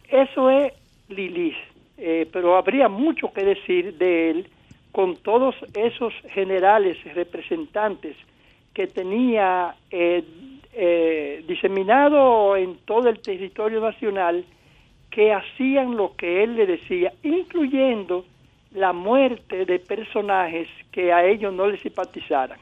Eso 0.09 0.49
es 0.49 0.73
Lilis, 1.09 1.55
eh, 1.97 2.27
pero 2.31 2.57
habría 2.57 2.89
mucho 2.89 3.31
que 3.31 3.43
decir 3.43 3.97
de 3.97 4.29
él 4.31 4.49
con 4.91 5.17
todos 5.17 5.55
esos 5.73 6.13
generales 6.29 6.97
representantes 7.13 8.15
que 8.73 8.87
tenía 8.87 9.75
eh, 9.91 10.23
eh, 10.73 11.43
diseminado 11.47 12.55
en 12.57 12.77
todo 12.85 13.09
el 13.09 13.19
territorio 13.21 13.79
nacional 13.79 14.45
que 15.09 15.33
hacían 15.33 15.95
lo 15.95 16.15
que 16.15 16.43
él 16.43 16.57
le 16.57 16.65
decía, 16.65 17.13
incluyendo 17.23 18.25
la 18.75 18.93
muerte 18.93 19.65
de 19.65 19.79
personajes 19.79 20.67
que 20.91 21.11
a 21.13 21.25
ellos 21.25 21.53
no 21.53 21.67
les 21.67 21.81
simpatizaran. 21.81 22.59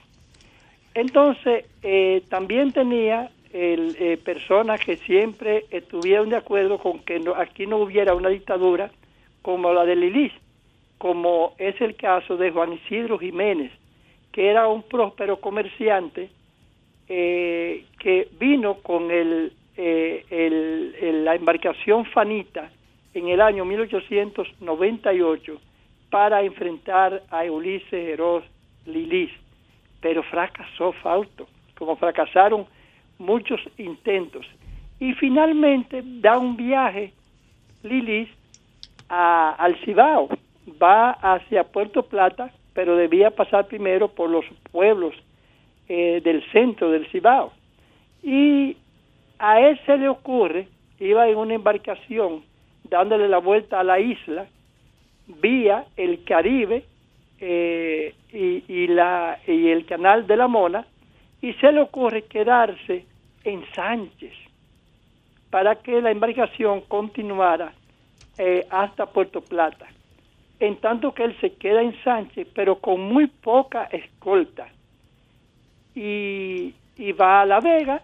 Entonces, 0.93 1.65
eh, 1.81 2.21
también 2.29 2.71
tenía 2.71 3.31
el, 3.51 3.95
eh, 3.99 4.17
personas 4.17 4.79
que 4.85 4.97
siempre 4.97 5.65
estuvieron 5.71 6.29
de 6.29 6.37
acuerdo 6.37 6.77
con 6.77 6.99
que 6.99 7.19
aquí 7.35 7.65
no 7.65 7.77
hubiera 7.77 8.13
una 8.13 8.29
dictadura 8.29 8.91
como 9.41 9.73
la 9.73 9.85
de 9.85 9.95
Lilis, 9.95 10.31
como 10.99 11.55
es 11.57 11.81
el 11.81 11.95
caso 11.95 12.37
de 12.37 12.51
Juan 12.51 12.73
Isidro 12.73 13.17
Jiménez, 13.17 13.71
que 14.31 14.49
era 14.49 14.67
un 14.67 14.83
próspero 14.83 15.39
comerciante 15.41 16.29
eh, 17.07 17.85
que 17.99 18.27
vino 18.39 18.75
con 18.75 19.09
el, 19.09 19.51
eh, 19.77 20.23
la 21.23 21.33
embarcación 21.35 22.05
Fanita 22.05 22.69
en 23.15 23.29
el 23.29 23.41
año 23.41 23.65
1898 23.65 25.59
para 26.13 26.43
enfrentar 26.43 27.23
a 27.31 27.41
Ulises 27.45 27.91
Heros 27.91 28.43
Lilis, 28.85 29.31
pero 29.99 30.21
fracasó 30.21 30.91
Fausto, 31.01 31.47
como 31.75 31.95
fracasaron 31.95 32.67
muchos 33.17 33.59
intentos. 33.79 34.45
Y 34.99 35.13
finalmente 35.13 36.03
da 36.05 36.37
un 36.37 36.55
viaje 36.55 37.13
Lilis 37.81 38.29
a, 39.09 39.55
al 39.57 39.75
Cibao, 39.83 40.29
va 40.79 41.13
hacia 41.13 41.63
Puerto 41.63 42.03
Plata, 42.03 42.51
pero 42.75 42.95
debía 42.95 43.31
pasar 43.31 43.65
primero 43.65 44.07
por 44.07 44.29
los 44.29 44.45
pueblos 44.71 45.15
eh, 45.89 46.21
del 46.23 46.43
centro 46.51 46.91
del 46.91 47.07
Cibao. 47.07 47.53
Y 48.21 48.77
a 49.39 49.61
él 49.61 49.79
se 49.87 49.97
le 49.97 50.09
ocurre, 50.09 50.67
iba 50.99 51.27
en 51.27 51.37
una 51.37 51.55
embarcación 51.55 52.43
dándole 52.83 53.27
la 53.27 53.39
vuelta 53.39 53.79
a 53.79 53.83
la 53.83 53.99
isla, 53.99 54.45
vía 55.27 55.85
el 55.97 56.23
Caribe 56.23 56.85
eh, 57.39 58.13
y, 58.31 58.87
la, 58.87 59.39
y 59.47 59.69
el 59.69 59.85
canal 59.85 60.25
de 60.27 60.37
la 60.37 60.47
Mona, 60.47 60.85
y 61.41 61.53
se 61.53 61.71
le 61.71 61.81
ocurre 61.81 62.23
quedarse 62.23 63.05
en 63.43 63.63
Sánchez 63.73 64.33
para 65.49 65.75
que 65.75 66.01
la 66.01 66.11
embarcación 66.11 66.81
continuara 66.81 67.73
eh, 68.37 68.65
hasta 68.69 69.05
Puerto 69.05 69.41
Plata. 69.41 69.87
En 70.59 70.77
tanto 70.77 71.13
que 71.13 71.25
él 71.25 71.37
se 71.41 71.53
queda 71.55 71.81
en 71.81 71.95
Sánchez, 72.03 72.47
pero 72.55 72.79
con 72.79 73.01
muy 73.01 73.27
poca 73.27 73.83
escolta 73.91 74.67
y, 75.95 76.73
va 77.19 77.41
a 77.41 77.45
La 77.45 77.59
Vega 77.59 78.01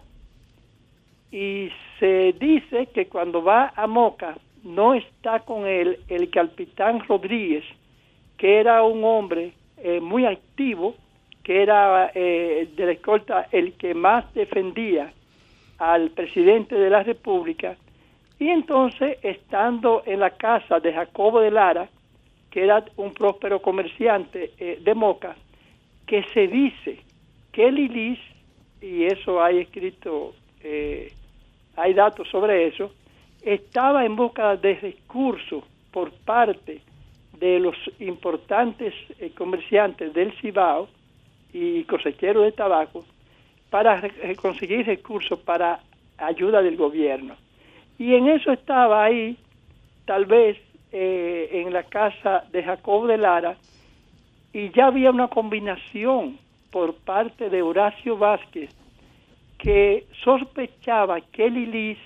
y 1.32 1.70
se 1.98 2.34
dice 2.38 2.86
que 2.86 3.06
cuando 3.06 3.42
va 3.42 3.72
a 3.74 3.86
Moca 3.86 4.36
no 4.64 4.94
está 4.94 5.40
con 5.40 5.66
él 5.66 5.98
el 6.08 6.30
capitán 6.30 7.00
Rodríguez, 7.06 7.64
que 8.36 8.58
era 8.58 8.82
un 8.82 9.04
hombre 9.04 9.52
eh, 9.78 10.00
muy 10.00 10.26
activo, 10.26 10.94
que 11.42 11.62
era 11.62 12.10
eh, 12.14 12.68
de 12.76 12.86
la 12.86 12.92
escolta 12.92 13.48
el 13.50 13.74
que 13.74 13.94
más 13.94 14.32
defendía 14.34 15.12
al 15.78 16.10
presidente 16.10 16.74
de 16.74 16.90
la 16.90 17.02
República, 17.02 17.76
y 18.38 18.48
entonces 18.48 19.18
estando 19.22 20.02
en 20.06 20.20
la 20.20 20.30
casa 20.30 20.80
de 20.80 20.92
Jacobo 20.92 21.40
de 21.40 21.50
Lara, 21.50 21.88
que 22.50 22.64
era 22.64 22.84
un 22.96 23.12
próspero 23.12 23.62
comerciante 23.62 24.52
eh, 24.58 24.78
de 24.82 24.94
Moca, 24.94 25.36
que 26.06 26.24
se 26.34 26.46
dice 26.48 27.00
que 27.52 27.70
Lilis, 27.70 28.18
y 28.80 29.04
eso 29.04 29.42
hay 29.42 29.58
escrito, 29.58 30.34
hay 31.76 31.94
datos 31.94 32.28
sobre 32.28 32.66
eso, 32.66 32.90
estaba 33.42 34.04
en 34.04 34.16
busca 34.16 34.56
de 34.56 34.74
recursos 34.74 35.64
por 35.90 36.12
parte 36.12 36.82
de 37.38 37.58
los 37.58 37.76
importantes 37.98 38.94
eh, 39.18 39.32
comerciantes 39.36 40.12
del 40.12 40.32
Cibao 40.40 40.88
y 41.52 41.84
cosecheros 41.84 42.44
de 42.44 42.52
tabaco 42.52 43.04
para 43.70 44.02
conseguir 44.40 44.86
recursos 44.86 45.38
para 45.38 45.80
ayuda 46.18 46.62
del 46.62 46.76
gobierno. 46.76 47.34
Y 47.98 48.14
en 48.14 48.28
eso 48.28 48.52
estaba 48.52 49.04
ahí, 49.04 49.36
tal 50.04 50.26
vez 50.26 50.58
eh, 50.92 51.48
en 51.52 51.72
la 51.72 51.84
casa 51.84 52.44
de 52.50 52.62
Jacob 52.62 53.06
de 53.06 53.16
Lara, 53.16 53.56
y 54.52 54.70
ya 54.70 54.86
había 54.86 55.10
una 55.10 55.28
combinación 55.28 56.38
por 56.70 56.94
parte 56.96 57.48
de 57.48 57.62
Horacio 57.62 58.16
Vázquez 58.16 58.70
que 59.58 60.06
sospechaba 60.24 61.20
que 61.20 61.50
Lilis 61.50 61.98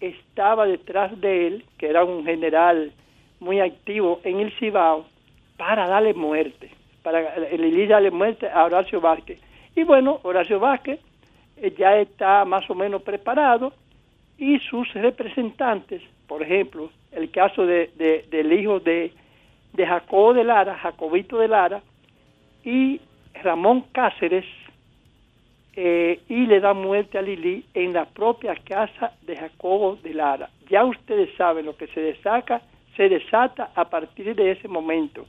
estaba 0.00 0.66
detrás 0.66 1.18
de 1.20 1.46
él, 1.46 1.64
que 1.78 1.88
era 1.88 2.04
un 2.04 2.24
general 2.24 2.92
muy 3.38 3.60
activo 3.60 4.20
en 4.24 4.40
el 4.40 4.52
Cibao, 4.58 5.06
para 5.56 5.86
darle 5.86 6.14
muerte, 6.14 6.70
para 7.02 7.38
Lilis 7.38 7.88
darle 7.88 8.10
muerte 8.10 8.48
a 8.48 8.64
Horacio 8.64 9.00
Vázquez. 9.00 9.40
Y 9.76 9.84
bueno, 9.84 10.20
Horacio 10.22 10.58
Vázquez 10.58 11.00
eh, 11.56 11.74
ya 11.76 11.96
está 11.98 12.44
más 12.44 12.68
o 12.70 12.74
menos 12.74 13.02
preparado 13.02 13.72
y 14.38 14.58
sus 14.60 14.92
representantes, 14.94 16.02
por 16.26 16.42
ejemplo, 16.42 16.90
el 17.12 17.30
caso 17.30 17.66
de, 17.66 17.90
del 18.30 18.52
hijo 18.52 18.80
de, 18.80 19.12
de 19.74 19.86
Jacobo 19.86 20.32
de 20.32 20.44
Lara, 20.44 20.76
Jacobito 20.78 21.38
de 21.38 21.48
Lara, 21.48 21.82
y 22.64 23.00
Ramón 23.42 23.84
Cáceres, 23.92 24.44
eh, 25.76 26.20
y 26.28 26.46
le 26.46 26.60
da 26.60 26.74
muerte 26.74 27.18
a 27.18 27.22
Lili 27.22 27.64
en 27.74 27.92
la 27.92 28.04
propia 28.04 28.54
casa 28.56 29.12
de 29.22 29.36
Jacobo 29.36 29.96
de 30.02 30.14
Lara. 30.14 30.50
Ya 30.68 30.84
ustedes 30.84 31.30
saben 31.36 31.66
lo 31.66 31.76
que 31.76 31.86
se 31.88 32.00
desata, 32.00 32.62
se 32.96 33.08
desata 33.08 33.70
a 33.74 33.88
partir 33.88 34.34
de 34.34 34.50
ese 34.50 34.66
momento. 34.66 35.26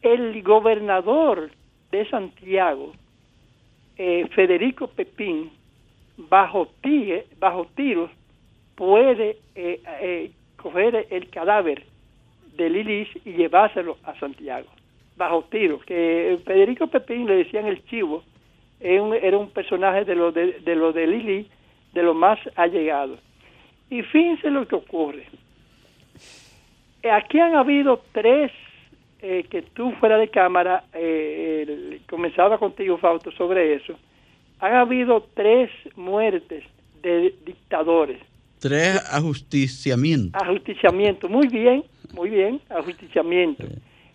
El 0.00 0.42
gobernador 0.42 1.50
de 1.90 2.08
Santiago, 2.08 2.92
eh, 3.96 4.26
Federico 4.34 4.86
Pepín, 4.86 5.50
bajo, 6.16 6.68
bajo 7.38 7.66
tiros, 7.74 8.10
puede 8.76 9.38
eh, 9.56 10.30
coger 10.56 11.06
el 11.10 11.30
cadáver 11.30 11.84
de 12.56 12.70
Lilis 12.70 13.08
y 13.24 13.32
llevárselo 13.32 13.96
a 14.04 14.14
Santiago, 14.20 14.68
bajo 15.16 15.42
tiros. 15.50 15.82
Que 15.84 16.38
Federico 16.44 16.86
Pepín 16.86 17.26
le 17.26 17.36
decían 17.36 17.66
el 17.66 17.84
chivo, 17.86 18.22
era 18.80 19.38
un, 19.38 19.50
personaje 19.50 20.04
de 20.04 20.14
lo 20.14 20.32
de, 20.32 20.60
de 20.60 20.76
lo 20.76 20.92
de 20.92 21.06
Lili, 21.06 21.48
de 21.92 22.02
lo 22.02 22.14
más 22.14 22.38
allegado. 22.54 23.18
Y 23.90 24.02
fíjense 24.02 24.50
lo 24.50 24.66
que 24.66 24.76
ocurre. 24.76 25.26
Aquí 27.10 27.38
han 27.38 27.54
habido 27.54 28.02
tres, 28.12 28.52
eh, 29.20 29.46
que 29.50 29.62
tú 29.62 29.92
fuera 29.92 30.18
de 30.18 30.28
cámara, 30.28 30.84
eh, 30.92 32.00
comenzaba 32.08 32.58
contigo, 32.58 32.98
Fausto, 32.98 33.30
sobre 33.32 33.74
eso. 33.74 33.94
Han 34.60 34.74
habido 34.74 35.26
tres 35.34 35.70
muertes 35.96 36.64
de 37.02 37.34
dictadores. 37.44 38.20
Tres 38.58 39.00
ajusticiamientos. 39.12 40.40
Ajusticiamiento, 40.42 41.28
muy 41.28 41.46
bien, 41.46 41.84
muy 42.12 42.30
bien, 42.30 42.60
ajusticiamiento. 42.68 43.64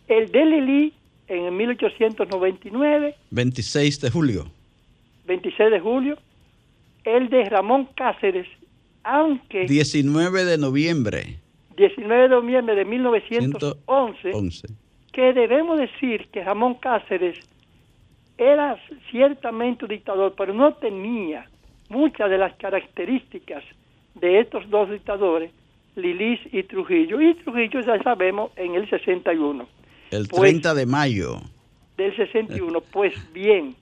El 0.07 0.31
de 0.31 0.45
Lili 0.45 0.93
en 1.27 1.55
1899. 1.55 3.15
26 3.31 4.01
de 4.01 4.09
julio. 4.09 4.45
26 5.25 5.71
de 5.71 5.79
julio. 5.79 6.17
El 7.03 7.29
de 7.29 7.49
Ramón 7.49 7.89
Cáceres, 7.95 8.47
aunque... 9.03 9.65
19 9.65 10.45
de 10.45 10.57
noviembre. 10.57 11.37
19 11.75 12.23
de 12.23 12.29
noviembre 12.29 12.75
de 12.75 12.85
1911. 12.85 14.67
Que 15.11 15.33
debemos 15.33 15.79
decir 15.79 16.27
que 16.31 16.43
Ramón 16.43 16.75
Cáceres 16.75 17.37
era 18.37 18.77
ciertamente 19.11 19.85
un 19.85 19.89
dictador, 19.89 20.33
pero 20.37 20.53
no 20.53 20.73
tenía 20.73 21.47
muchas 21.89 22.29
de 22.29 22.37
las 22.37 22.53
características 22.55 23.63
de 24.15 24.39
estos 24.39 24.69
dos 24.69 24.89
dictadores, 24.89 25.51
Lilis 25.95 26.39
y 26.51 26.63
Trujillo. 26.63 27.21
Y 27.21 27.35
Trujillo 27.35 27.81
ya 27.81 28.01
sabemos 28.01 28.51
en 28.55 28.75
el 28.75 28.89
61. 28.89 29.67
El 30.13 30.27
30 30.27 30.69
pues, 30.69 30.75
de 30.75 30.85
mayo. 30.85 31.37
Del 31.97 32.15
61. 32.15 32.81
Pues 32.91 33.13
bien, 33.33 33.75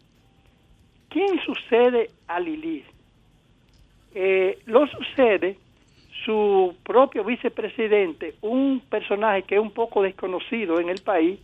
¿quién 1.09 1.39
sucede 1.45 2.09
a 2.27 2.39
Lili? 2.39 2.85
Eh, 4.15 4.57
lo 4.65 4.87
sucede 4.87 5.57
su 6.23 6.73
propio 6.83 7.25
vicepresidente, 7.25 8.35
un 8.41 8.81
personaje 8.89 9.43
que 9.43 9.55
es 9.55 9.61
un 9.61 9.71
poco 9.71 10.03
desconocido 10.03 10.79
en 10.79 10.89
el 10.89 11.01
país, 11.01 11.37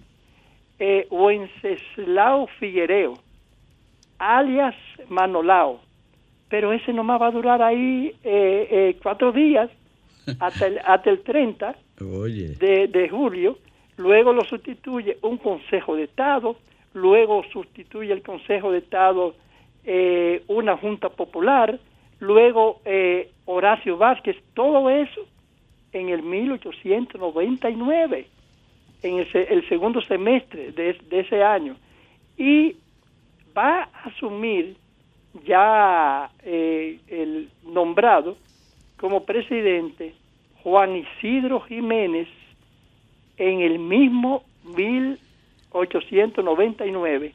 eh, 0.79 1.05
Wenceslao 1.09 2.47
Figuereo, 2.59 3.15
alias 4.19 4.75
Manolao. 5.09 5.81
Pero 6.49 6.71
ese 6.71 6.93
nomás 6.93 7.21
va 7.21 7.27
a 7.27 7.31
durar 7.31 7.61
ahí 7.61 8.13
eh, 8.23 8.67
eh, 8.71 8.97
cuatro 9.03 9.33
días 9.33 9.69
hasta 10.39 10.67
el, 10.67 10.79
hasta 10.79 11.09
el 11.09 11.23
30 11.23 11.75
De, 11.99 12.87
de 12.87 13.09
julio 13.09 13.57
luego 13.97 14.31
lo 14.33 14.45
sustituye 14.45 15.17
un 15.21 15.37
Consejo 15.37 15.95
de 15.95 16.03
Estado, 16.03 16.57
luego 16.93 17.43
sustituye 17.51 18.13
el 18.13 18.21
Consejo 18.21 18.71
de 18.71 18.77
Estado 18.79 19.35
eh, 19.83 20.43
una 20.47 20.77
Junta 20.77 21.09
Popular, 21.09 21.77
luego 22.19 22.79
eh, 22.85 23.31
Horacio 23.45 23.97
Vázquez, 23.97 24.37
todo 24.53 24.89
eso 24.89 25.21
en 25.93 26.09
el 26.09 26.23
1899, 26.23 28.27
en 29.03 29.17
el, 29.17 29.69
segundo 29.69 30.01
semestre 30.01 30.71
de, 30.71 30.97
ese 31.11 31.43
año. 31.43 31.75
Y 32.37 32.75
va 33.57 33.83
a 33.83 34.09
asumir 34.09 34.75
ya 35.45 36.29
eh, 36.43 36.99
el 37.07 37.49
nombrado 37.63 38.35
como 38.97 39.23
presidente 39.25 40.13
Juan 40.63 40.95
Isidro 40.95 41.59
Jiménez 41.61 42.27
en 43.37 43.61
el 43.61 43.79
mismo 43.79 44.43
1899 44.75 47.33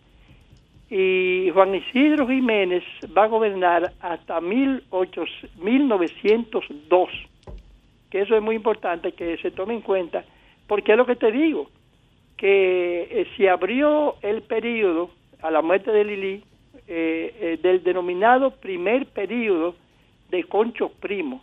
y 0.95 1.51
Juan 1.55 1.75
Isidro 1.75 2.29
Jiménez 2.29 2.85
va 3.17 3.25
a 3.25 3.29
gobernar 3.29 3.95
hasta 4.01 4.43
1902, 4.43 7.11
que 8.11 8.21
eso 8.21 8.37
es 8.37 8.43
muy 8.43 8.57
importante 8.57 9.13
que 9.13 9.39
se 9.39 9.51
tome 9.53 9.73
en 9.73 9.81
cuenta, 9.81 10.23
porque 10.67 10.93
es 10.93 10.99
lo 10.99 11.07
que 11.07 11.17
te 11.17 11.33
digo, 11.33 11.71
que 12.37 13.09
eh, 13.11 13.27
se 13.39 13.49
abrió 13.49 14.17
el 14.21 14.43
periodo 14.43 15.09
a 15.41 15.51
la 15.51 15.63
muerte 15.63 15.91
de 15.91 16.05
Lili 16.05 16.45
eh, 16.87 17.37
eh, 17.41 17.59
del 17.63 17.83
denominado 17.83 18.51
primer 18.51 19.07
periodo 19.07 19.75
de 20.29 20.45
Concho 20.45 20.91
Primo, 21.01 21.43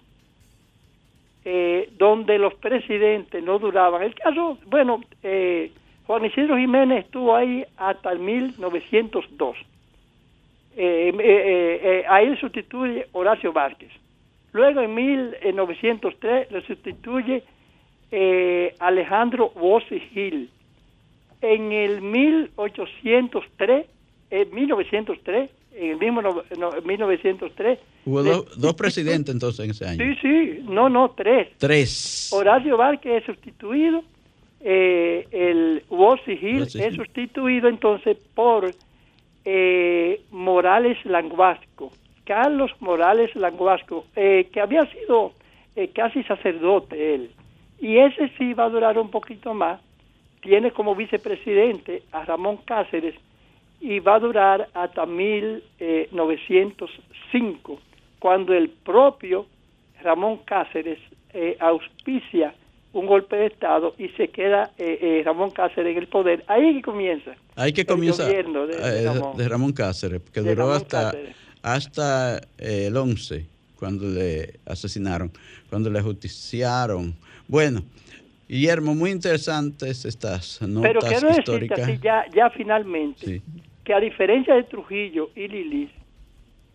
eh, 1.45 1.89
donde 1.97 2.37
los 2.37 2.53
presidentes 2.55 3.43
no 3.43 3.59
duraban. 3.59 4.03
El 4.03 4.13
caso, 4.15 4.57
bueno, 4.65 5.01
eh, 5.23 5.71
Juan 6.05 6.25
Isidro 6.25 6.57
Jiménez 6.57 7.05
estuvo 7.05 7.35
ahí 7.35 7.65
hasta 7.77 8.11
el 8.11 8.19
1902. 8.19 9.57
Eh, 10.75 11.13
eh, 11.17 12.05
ahí 12.09 12.35
sustituye 12.37 13.07
Horacio 13.13 13.53
Vázquez. 13.53 13.91
Luego 14.51 14.81
en 14.81 14.93
1903 14.93 16.51
lo 16.51 16.61
sustituye 16.61 17.43
Alejandro 18.79 19.51
Bossi 19.51 19.99
Gil. 19.99 20.49
En 21.41 21.71
el 21.71 22.01
1803, 22.01 23.85
en 24.31 24.53
1903, 24.53 25.49
en 25.79 25.91
el 25.91 25.97
mismo 25.97 26.21
1903. 26.83 27.79
Hubo 28.05 28.21
dos 28.23 28.73
presidentes 28.73 29.33
entonces 29.33 29.63
en 29.63 29.71
ese 29.71 29.85
año. 29.85 30.03
Sí, 30.03 30.19
sí, 30.21 30.59
no, 30.67 30.89
no, 30.89 31.11
tres. 31.11 31.47
Tres. 31.57 32.29
Horacio 32.33 32.75
Vázquez 32.75 33.21
es 33.21 33.25
sustituido, 33.25 34.03
eh, 34.59 35.25
el 35.31 35.83
Wossi 35.89 36.33
Hill 36.33 36.63
es 36.63 36.95
sustituido 36.95 37.69
entonces 37.69 38.17
por 38.35 38.69
eh, 39.45 40.21
Morales 40.31 40.97
Languasco, 41.05 41.91
Carlos 42.25 42.71
Morales 42.81 43.33
Languasco, 43.35 44.05
eh, 44.15 44.49
que 44.51 44.59
había 44.59 44.85
sido 44.91 45.33
casi 45.93 46.23
sacerdote 46.23 47.15
él. 47.15 47.31
Y 47.79 47.99
ese 47.99 48.29
sí 48.37 48.53
va 48.53 48.65
a 48.65 48.69
durar 48.69 48.97
un 48.99 49.09
poquito 49.09 49.53
más. 49.53 49.79
Tiene 50.41 50.71
como 50.71 50.93
vicepresidente 50.93 52.03
a 52.11 52.25
Ramón 52.25 52.57
Cáceres, 52.65 53.15
y 53.81 53.99
va 53.99 54.15
a 54.15 54.19
durar 54.19 54.69
hasta 54.73 55.05
1905, 55.05 57.79
cuando 58.19 58.53
el 58.53 58.69
propio 58.69 59.45
Ramón 60.01 60.37
Cáceres 60.45 60.99
eh, 61.33 61.57
auspicia 61.59 62.55
un 62.91 63.05
golpe 63.05 63.35
de 63.35 63.45
Estado 63.47 63.93
y 63.97 64.07
se 64.09 64.29
queda 64.29 64.71
eh, 64.77 64.99
eh, 65.01 65.21
Ramón 65.23 65.51
Cáceres 65.51 65.91
en 65.91 65.97
el 65.99 66.07
poder. 66.07 66.43
Ahí 66.47 66.75
que 66.75 66.81
comienza. 66.81 67.31
Ahí 67.55 67.71
que 67.71 67.85
comienza 67.85 68.29
el 68.29 68.51
de, 68.51 69.47
Ramón, 69.47 69.71
Cáceres, 69.73 70.21
que 70.33 70.41
duró 70.41 70.71
hasta, 70.71 71.13
hasta 71.61 72.41
el 72.57 72.97
11, 72.97 73.45
cuando 73.75 74.07
le 74.07 74.59
asesinaron, 74.65 75.31
cuando 75.69 75.87
le 75.89 76.01
justiciaron. 76.01 77.15
Bueno, 77.47 77.83
Guillermo, 78.47 78.95
muy 78.95 79.11
interesantes 79.11 80.05
estas 80.05 80.59
notas 80.63 80.89
Pero 80.89 81.01
quiero 81.01 81.29
históricas. 81.29 81.77
decirte 81.77 81.91
así 81.91 82.01
ya, 82.01 82.25
ya 82.33 82.49
finalmente 82.49 83.43
que 83.89 83.95
a 83.95 83.99
diferencia 83.99 84.53
de 84.53 84.65
Trujillo 84.65 85.31
y 85.35 85.47
Lilis, 85.47 85.89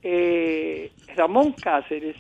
eh, 0.03 0.91
Ramón 1.15 1.53
Cáceres, 1.53 2.17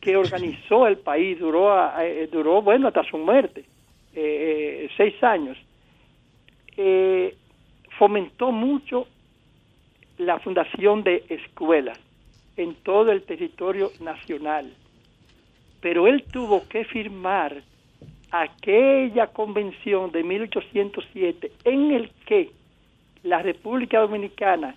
que 0.00 0.16
organizó 0.16 0.88
el 0.88 0.96
país, 0.98 1.38
duró, 1.38 1.72
a- 1.72 2.04
eh, 2.04 2.26
duró 2.26 2.60
bueno, 2.60 2.88
hasta 2.88 3.04
su 3.04 3.16
muerte, 3.16 3.64
eh, 4.12 4.88
seis 4.96 5.14
años, 5.22 5.56
fomentó 7.96 8.50
mucho 8.50 9.06
la 10.18 10.40
fundación 10.40 11.04
de 11.04 11.22
escuelas 11.28 11.96
en 12.56 12.74
todo 12.82 13.12
el 13.12 13.22
territorio 13.22 13.92
nacional. 14.00 14.68
Pero 15.80 16.08
él 16.08 16.24
tuvo 16.32 16.66
que 16.66 16.84
firmar 16.86 17.62
aquella 18.32 19.28
convención 19.28 20.10
de 20.10 20.24
1807 20.24 21.52
en 21.64 21.92
el 21.92 22.10
que 22.26 22.50
la 23.24 23.42
República 23.42 23.98
Dominicana 24.00 24.76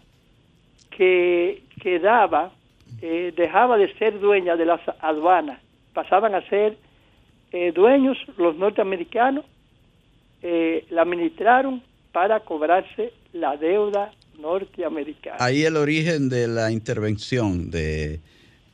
que 0.90 1.62
quedaba 1.82 2.52
eh, 3.02 3.34
dejaba 3.36 3.78
de 3.78 3.94
ser 3.98 4.20
dueña 4.20 4.56
de 4.56 4.66
las 4.66 4.82
aduanas, 5.02 5.62
pasaban 5.94 6.34
a 6.34 6.42
ser 6.50 6.78
eh, 7.52 7.72
dueños 7.72 8.18
los 8.38 8.56
norteamericanos, 8.56 9.46
eh, 10.42 10.86
la 10.90 11.04
administraron 11.04 11.84
para 12.12 12.40
cobrarse 12.40 13.14
la 13.34 13.58
deuda 13.58 14.12
norteamericana. 14.40 15.38
Ahí 15.40 15.64
el 15.64 15.76
origen 15.76 16.30
de 16.30 16.48
la 16.48 16.72
intervención 16.72 17.70
de 17.70 18.22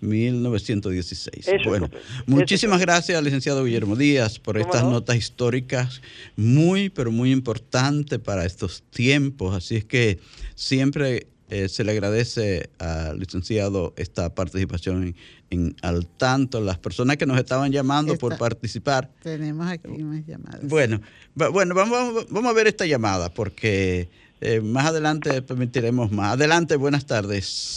1916. 0.04 1.48
Eso 1.48 1.56
es 1.56 1.66
bueno, 1.66 1.90
muchísimas 2.26 2.80
gracias, 2.80 3.22
licenciado 3.24 3.64
Guillermo 3.64 3.96
Díaz, 3.96 4.40
por 4.40 4.56
¿Cómo 4.56 4.66
estas 4.66 4.84
no? 4.84 4.92
notas 4.92 5.16
históricas 5.16 6.02
muy, 6.36 6.90
pero 6.90 7.12
muy 7.12 7.32
importantes 7.32 8.20
para 8.20 8.46
estos 8.46 8.84
tiempos. 8.90 9.56
Así 9.56 9.76
es 9.76 9.86
que 9.86 10.20
siempre 10.56 11.28
eh, 11.50 11.70
se 11.70 11.84
le 11.84 11.92
agradece 11.92 12.70
al 12.80 13.20
licenciado 13.20 13.94
esta 13.98 14.34
participación 14.34 15.04
en, 15.04 15.16
en 15.50 15.76
Al 15.82 16.08
Tanto, 16.08 16.62
las 16.62 16.80
personas 16.80 17.18
que 17.18 17.26
nos 17.26 17.38
estaban 17.38 17.72
llamando 17.72 18.16
por 18.18 18.38
participar. 18.38 19.12
Tenemos 19.22 19.68
aquí 19.68 20.04
más 20.04 20.26
llamadas. 20.26 20.62
Bueno, 20.64 21.00
va- 21.40 21.50
bueno, 21.50 21.76
vamos, 21.76 22.26
vamos 22.30 22.50
a 22.50 22.54
ver 22.54 22.68
esta 22.68 22.86
llamada 22.88 23.32
porque 23.34 24.10
eh, 24.42 24.62
más 24.62 24.88
adelante 24.88 25.42
permitiremos 25.44 26.12
más. 26.12 26.34
Adelante, 26.34 26.76
buenas 26.76 27.06
tardes. 27.06 27.74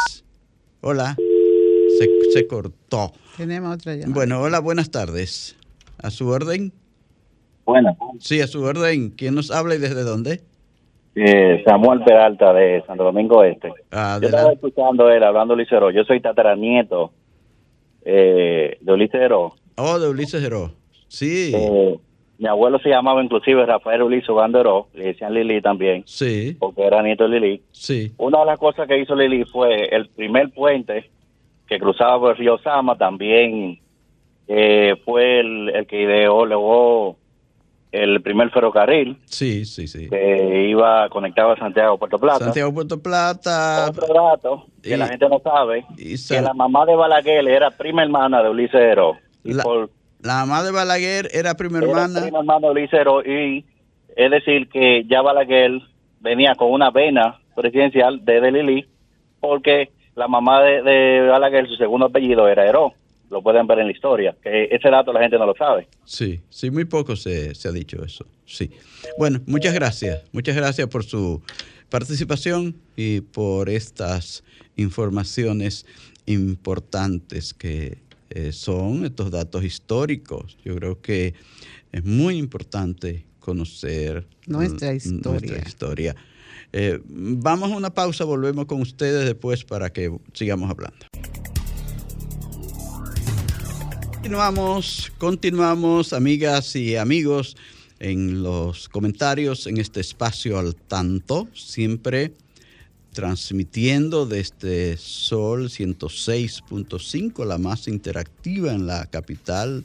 Hola. 0.81 1.17
Se, 1.99 2.31
se 2.33 2.47
cortó. 2.47 3.13
Tenemos 3.37 3.75
otra 3.77 3.95
llamada. 3.95 4.13
Bueno, 4.15 4.41
hola, 4.41 4.61
buenas 4.61 4.91
tardes. 4.91 5.57
¿A 6.03 6.11
su 6.11 6.29
orden? 6.29 6.73
Buenas. 7.65 7.97
Sí, 8.21 8.41
a 8.41 8.47
su 8.47 8.63
orden. 8.63 9.11
¿Quién 9.11 9.35
nos 9.35 9.51
habla 9.51 9.75
y 9.75 9.79
desde 9.79 10.03
dónde? 10.03 10.41
Eh, 11.15 11.63
Samuel 11.67 12.01
Peralta 12.05 12.53
de 12.53 12.83
Santo 12.87 13.05
Domingo 13.05 13.43
Este. 13.43 13.69
Yo 13.69 14.29
estaba 14.29 14.53
escuchando 14.53 15.09
él 15.11 15.23
hablando 15.25 15.57
Licero. 15.57 15.91
Yo 15.91 16.05
soy 16.05 16.21
tataranieto 16.21 17.13
eh, 18.05 18.77
de 18.81 18.93
Ulicero. 18.93 19.55
Oh, 19.77 19.99
de 19.99 20.09
Ulises 20.09 20.43
Heró. 20.43 20.73
Sí, 21.09 21.53
Eh, 21.55 21.97
mi 22.39 22.47
abuelo 22.49 22.79
se 22.81 22.91
llamaba 22.91 23.23
inclusive 23.25 23.65
Rafael 23.65 24.03
Ulises 24.03 24.29
Banderó, 24.35 24.89
le 24.93 25.07
decían 25.07 25.33
Lili 25.33 25.63
también, 25.63 26.03
sí, 26.07 26.55
porque 26.59 26.83
era 26.83 27.03
nieto 27.03 27.27
de 27.29 27.41
Lili. 27.41 27.63
sí. 27.73 28.13
Una 28.19 28.41
de 28.41 28.47
las 28.47 28.59
cosas 28.59 28.87
que 28.87 28.99
hizo 29.01 29.15
Lili 29.15 29.45
fue 29.45 29.87
el 29.91 30.09
primer 30.11 30.51
puente 30.53 31.11
que 31.69 31.79
cruzaba 31.79 32.19
por 32.21 32.31
el 32.33 32.37
río 32.39 32.59
Sama, 32.59 32.97
también 32.97 33.81
eh, 34.49 34.95
fue 35.05 35.41
el, 35.41 35.71
el 35.71 35.87
que 35.87 36.03
ideó 36.03 36.45
luego 36.47 37.17
el 37.93 38.21
primer 38.21 38.51
ferrocarril 38.51 39.17
Sí, 39.25 39.65
sí, 39.65 39.87
sí. 39.89 40.09
que 40.11 40.67
iba 40.69 41.09
conectaba 41.09 41.55
a 41.55 41.57
Santiago 41.57 41.97
Puerto 41.99 42.19
Plata. 42.19 42.45
Santiago 42.45 42.73
Puerto 42.75 43.01
Plata. 43.03 43.87
Otro 43.91 44.07
dato 44.13 44.67
que 44.83 44.95
Y- 44.95 44.97
la 44.97 45.09
gente 45.09 45.29
no 45.29 45.41
sabe, 45.41 45.85
que 45.97 46.41
la 46.41 46.53
mamá 46.53 46.85
de 46.85 46.95
Balaguer 46.95 47.49
era 47.49 47.71
prima 47.71 48.03
hermana 48.03 48.43
de 48.43 48.51
Ulises 48.51 48.75
Heró. 48.81 49.17
Y 49.45 49.55
La- 49.55 49.63
por, 49.63 49.91
La 50.21 50.45
mamá 50.45 50.63
de 50.63 50.73
Balaguer 50.73 51.29
era 51.33 51.55
prima 51.55 51.79
era 51.79 51.87
hermana. 51.89 52.21
prima 52.23 52.39
hermana 52.41 52.67
de 52.67 52.73
Ulises 52.73 53.01
Heró 53.01 53.23
y 53.25 53.65
es 54.15 54.31
decir 54.31 54.69
que 54.69 55.05
ya 55.09 55.23
Balaguer 55.23 55.81
venía 56.21 56.55
con 56.55 56.71
una 56.73 56.91
vena 56.91 57.39
presidencial 57.55 58.25
de 58.25 58.51
Lili 58.53 58.87
porque 59.41 59.91
la 60.17 60.27
mamá 60.29 60.63
de, 60.63 60.83
de 60.83 61.21
Balaguer, 61.29 61.69
su 61.69 61.77
segundo 61.77 62.07
apellido 62.07 62.49
era 62.49 62.67
Heró. 62.67 62.93
Lo 63.31 63.43
pueden 63.43 63.67
ver 63.67 63.81
en 63.81 63.87
la 63.87 63.93
historia, 63.93 64.37
que 64.43 64.69
ese 64.71 64.89
dato 64.89 65.13
la 65.13 65.21
gente 65.21 65.37
no 65.37 65.47
lo 65.47 65.55
sabe. 65.55 65.89
Sí, 66.05 66.41
sí, 66.49 66.71
muy 66.71 66.85
poco 66.85 67.17
se, 67.17 67.55
se 67.55 67.69
ha 67.69 67.73
dicho 67.73 68.05
eso. 68.05 68.25
Sí. 68.47 68.71
Bueno, 69.19 69.41
muchas 69.47 69.75
gracias. 69.75 70.23
Muchas 70.33 70.55
gracias 70.55 70.87
por 70.89 71.03
su 71.05 71.43
participación 71.89 72.77
y 72.97 73.21
por 73.23 73.69
estas 73.69 74.45
informaciones 74.77 75.87
importantes 76.27 77.53
que 77.53 77.99
eh, 78.31 78.53
son 78.53 79.05
estos 79.05 79.31
datos 79.31 79.65
históricos. 79.65 80.57
Yo 80.65 80.77
creo 80.77 81.01
que 81.01 81.35
es 81.93 82.05
muy 82.05 82.37
importante 82.39 83.25
conocer 83.41 84.27
Nuestra 84.47 84.95
historia. 84.95 85.31
nuestra 85.31 85.59
historia. 85.59 86.17
Eh, 86.79 87.01
vamos 87.09 87.73
a 87.73 87.77
una 87.77 87.89
pausa, 87.89 88.25
volvemos 88.25 88.67
con 88.67 88.83
ustedes 88.83 89.25
después 89.25 89.65
para 89.65 89.91
que 89.91 90.15
sigamos 90.35 90.69
hablando. 90.71 91.07
Continuamos, 94.13 95.11
continuamos, 95.17 96.13
amigas 96.13 96.77
y 96.77 96.97
amigos, 96.97 97.57
en 97.99 98.43
los 98.43 98.91
comentarios 98.91 99.67
en 99.67 99.79
este 99.79 100.01
espacio 100.01 100.59
al 100.59 100.77
tanto, 100.77 101.49
siempre 101.55 102.35
transmitiendo 103.15 104.27
desde 104.27 104.99
Sol 104.99 105.71
106.5, 105.71 107.47
la 107.47 107.57
más 107.57 107.89
interactiva 107.89 108.75
en 108.75 108.87
la 108.87 109.07
capital 109.07 109.83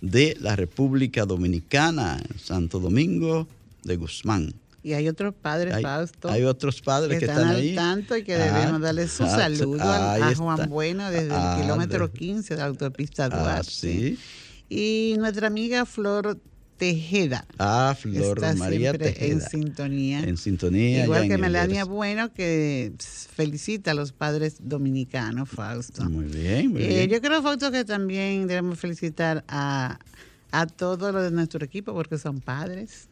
de 0.00 0.36
la 0.40 0.56
República 0.56 1.24
Dominicana, 1.24 2.20
Santo 2.36 2.80
Domingo 2.80 3.46
de 3.84 3.94
Guzmán. 3.94 4.52
Y 4.84 4.94
hay 4.94 5.08
otros 5.08 5.32
padres, 5.34 5.74
Hay, 5.74 5.82
Fausto, 5.84 6.28
hay 6.28 6.42
otros 6.42 6.80
padres 6.82 7.18
que, 7.20 7.24
están, 7.26 7.38
están, 7.38 7.50
al 7.50 7.56
ahí. 7.60 7.74
tanto 7.76 8.16
y 8.16 8.24
que 8.24 8.34
Ah, 8.34 8.58
debemos 8.58 8.80
darle 8.80 9.06
su 9.06 9.22
ah, 9.22 9.28
saludo 9.28 9.80
a- 9.82 10.12
ahí 10.14 10.22
a. 10.22 10.34
Juan 10.34 10.68
Bueno 10.68 11.08
desde 11.10 11.28
Ah, 11.32 11.54
el 11.56 11.62
kilómetro 11.62 12.08
de- 12.08 12.12
15 12.18 12.54
de 12.54 12.60
la 12.60 12.66
autopista 12.66 13.26
Ah, 13.26 13.28
Duarte. 13.28 13.70
sí. 13.70 14.18
Y 14.68 15.14
nuestra 15.18 15.46
amiga 15.46 15.84
Flor 15.86 16.38
Tejeda 16.78 17.46
Ah, 17.58 17.94
Flor 17.96 18.38
está 18.38 18.54
María 18.56 18.90
siempre 18.90 19.08
en 19.10 19.14
Tejeda. 19.38 19.48
sintonía. 19.50 20.20
En 20.24 20.36
sintonía. 20.36 21.04
Igual 21.04 21.28
que 21.28 21.38
Melania. 21.38 21.84
Bueno, 21.84 22.32
que 22.32 22.92
felicita 23.36 23.92
a 23.92 23.94
los 23.94 24.10
padres 24.10 24.56
dominicanos, 24.58 25.48
Fausto. 25.48 26.02
Muy 26.10 26.24
bien, 26.24 26.72
muy 26.72 26.82
Eh, 26.82 26.88
bien. 26.88 27.10
yo 27.10 27.20
creo, 27.20 27.40
Fausto, 27.40 27.70
que 27.70 27.84
también 27.84 28.48
debemos 28.48 28.80
felicitar 28.80 29.44
a, 29.46 30.00
a 30.50 30.66
todos 30.66 31.12
los 31.14 31.22
de 31.22 31.30
nuestro 31.30 31.64
equipo 31.64 31.92
porque 31.94 32.18
son 32.18 32.40
padres. 32.40 33.08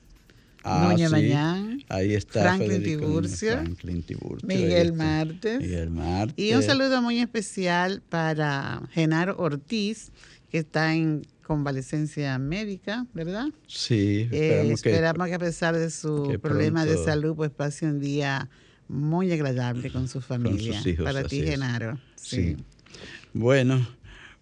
Ah, 0.62 0.94
sí. 0.96 1.04
Mañán, 1.08 1.82
Ahí 1.88 2.14
está 2.14 2.42
Franklin 2.42 2.68
Federico 2.82 3.00
Tiburcio, 3.06 3.52
Franklin 3.52 4.02
Tiburcio, 4.02 4.48
ahí 4.50 4.56
Miguel. 4.58 4.92
Martes. 4.92 5.60
Miguel 5.60 5.90
Martes. 5.90 6.34
Y 6.44 6.52
un 6.54 6.62
saludo 6.62 7.00
muy 7.00 7.18
especial 7.18 8.02
para 8.08 8.82
Genaro 8.92 9.36
Ortiz, 9.38 10.12
que 10.50 10.58
está 10.58 10.94
en 10.94 11.22
convalecencia 11.42 12.38
médica, 12.38 13.06
¿verdad? 13.14 13.46
Sí, 13.66 14.28
Eh, 14.30 14.70
esperamos 14.72 15.26
que... 15.28 15.34
a 15.34 15.38
pesar 15.38 15.76
de 15.76 15.90
su 15.90 16.38
problema 16.42 16.84
de 16.84 16.96
salud, 17.02 17.34
pues 17.34 17.50
pase 17.50 17.86
un 17.86 17.98
día 17.98 18.48
muy 18.86 19.32
agradable 19.32 19.90
con 19.90 20.08
su 20.08 20.20
familia. 20.20 20.76
sus 20.78 20.86
hijos, 20.88 21.04
para 21.04 21.24
ti. 21.24 21.42
Genaro. 21.42 21.98
Sí. 22.16 22.56
Sí. 22.56 22.56
Bueno, 23.32 23.86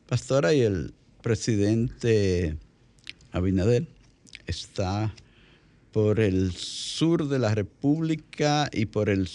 pastora, 0.08 0.52
y 0.52 0.62
el 0.62 0.92
presidente 1.22 2.56
Abinader 3.32 3.86
está 4.46 5.12
por 5.98 6.20
el 6.20 6.52
sur 6.52 7.26
de 7.26 7.40
la 7.40 7.56
República 7.56 8.70
y 8.72 8.86
por 8.86 9.08
el 9.08 9.28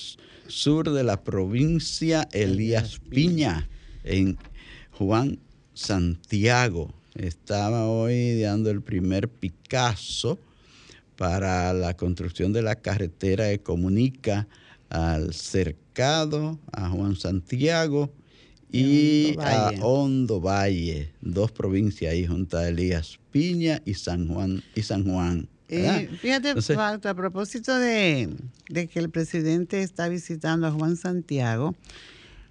sur 0.47 0.93
de 0.93 1.03
la 1.03 1.21
provincia 1.21 2.25
Elías 2.31 3.01
Piña, 3.09 3.67
en 4.05 4.37
Juan 4.91 5.39
Santiago. 5.73 6.93
Estaba 7.15 7.89
hoy 7.89 8.39
dando 8.39 8.71
el 8.71 8.81
primer 8.81 9.27
Picasso 9.27 10.39
para 11.17 11.73
la 11.73 11.97
construcción 11.97 12.53
de 12.53 12.61
la 12.61 12.75
carretera 12.75 13.49
que 13.49 13.59
comunica 13.59 14.47
al 14.87 15.33
cercado, 15.33 16.57
a 16.71 16.87
Juan 16.87 17.17
Santiago 17.17 18.09
y 18.71 19.35
Hondo 19.35 19.41
a. 19.41 19.69
Hondo 19.81 20.39
Valle, 20.39 21.11
dos 21.19 21.51
provincias 21.51 22.13
ahí 22.13 22.25
junto 22.25 22.57
a 22.57 22.69
Elías 22.69 23.19
Piña 23.31 23.81
y 23.83 23.95
San 23.95 24.29
Juan 24.29 24.63
y 24.75 24.81
San 24.83 25.03
Juan. 25.03 25.49
Eh, 25.69 26.09
fíjate, 26.21 26.49
Entonces- 26.49 26.75
Fausto, 26.75 27.09
a 27.09 27.13
propósito 27.15 27.75
de, 27.77 28.29
de 28.69 28.87
que 28.87 28.99
el 28.99 29.09
presidente 29.09 29.81
está 29.81 30.07
visitando 30.09 30.67
a 30.67 30.71
Juan 30.71 30.95
Santiago, 30.97 31.75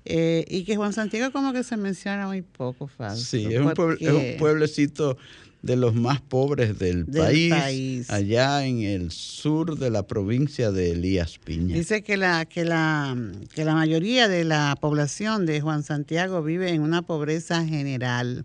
Eh, 0.05 0.45
y 0.49 0.65
que 0.65 0.75
Juan 0.75 0.93
Santiago 0.93 1.31
como 1.31 1.53
que 1.53 1.63
se 1.63 1.77
menciona 1.77 2.27
muy 2.27 2.43
poco, 2.43 2.89
Fausto. 2.89 3.25
Sí, 3.25 3.47
es 3.49 3.61
un, 3.61 3.73
pueblo, 3.73 3.97
es 4.01 4.11
un 4.13 4.37
pueblecito 4.37 5.17
de 5.63 5.77
los 5.77 5.95
más 5.95 6.21
pobres 6.21 6.77
del, 6.77 7.07
país, 7.07 8.11
allá 8.11 8.67
en 8.67 8.83
el 8.83 9.13
sur 9.13 9.79
de 9.79 9.91
la 9.91 10.09
provincia 10.09 10.73
de 10.73 10.91
Elías 10.91 11.39
Piña. 11.39 11.77
Dice 11.77 12.03
que 12.03 12.17
la, 12.17 12.47
que, 12.47 12.65
la, 12.65 13.17
que 13.55 13.65
la 13.65 13.75
mayoría 13.75 14.27
de 14.27 14.43
la 14.43 14.77
población 14.81 15.47
de 15.47 15.61
Juan 15.61 15.85
Santiago 15.85 16.43
vive 16.43 16.71
en 16.71 16.83
una 16.83 17.03
pobreza 17.03 17.65
general. 17.65 18.45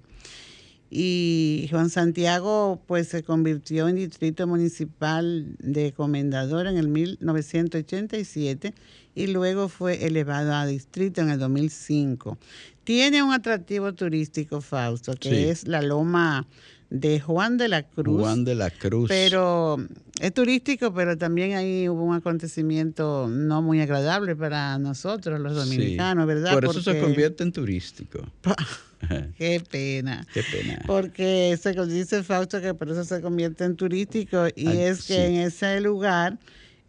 Y 0.89 1.67
Juan 1.69 1.89
Santiago 1.89 2.81
pues 2.88 3.09
se 3.09 3.23
convirtió 3.23 3.88
en 3.89 3.97
distrito 3.97 4.47
municipal 4.47 5.55
de 5.59 5.91
Comendador 5.91 6.67
en 6.67 6.77
el 6.77 6.88
1987 6.88 8.73
y 9.13 9.27
luego 9.27 9.67
fue 9.67 10.05
elevado 10.05 10.53
a 10.53 10.65
distrito 10.65 11.21
en 11.21 11.31
el 11.31 11.39
2005. 11.39 12.38
Tiene 12.83 13.21
un 13.21 13.33
atractivo 13.33 13.93
turístico, 13.93 14.61
Fausto, 14.61 15.13
que 15.15 15.49
es 15.49 15.67
la 15.67 15.81
loma 15.81 16.47
de 16.89 17.19
Juan 17.19 17.57
de 17.57 17.67
la 17.67 17.83
Cruz. 17.83 18.21
Juan 18.21 18.45
de 18.45 18.55
la 18.55 18.69
Cruz. 18.69 19.09
Pero 19.09 19.77
es 20.19 20.33
turístico, 20.33 20.93
pero 20.93 21.17
también 21.17 21.53
ahí 21.53 21.89
hubo 21.89 22.03
un 22.03 22.15
acontecimiento 22.15 23.27
no 23.27 23.61
muy 23.61 23.81
agradable 23.81 24.35
para 24.35 24.77
nosotros, 24.77 25.39
los 25.39 25.55
dominicanos, 25.55 26.25
¿verdad? 26.25 26.53
Por 26.53 26.65
eso 26.65 26.81
se 26.81 26.99
convierte 26.99 27.43
en 27.43 27.51
turístico. 27.51 28.19
Qué 29.38 29.61
pena. 29.69 30.25
Qué 30.33 30.43
pena. 30.43 30.81
Porque 30.88 31.57
se 31.61 31.73
dice 31.85 32.23
Fausto 32.23 32.61
que 32.61 32.73
por 32.73 32.89
eso 32.89 33.03
se 33.03 33.21
convierte 33.21 33.63
en 33.63 33.75
turístico 33.75 34.47
y 34.55 34.67
es 34.67 35.05
que 35.05 35.25
en 35.25 35.35
ese 35.35 35.79
lugar 35.81 36.39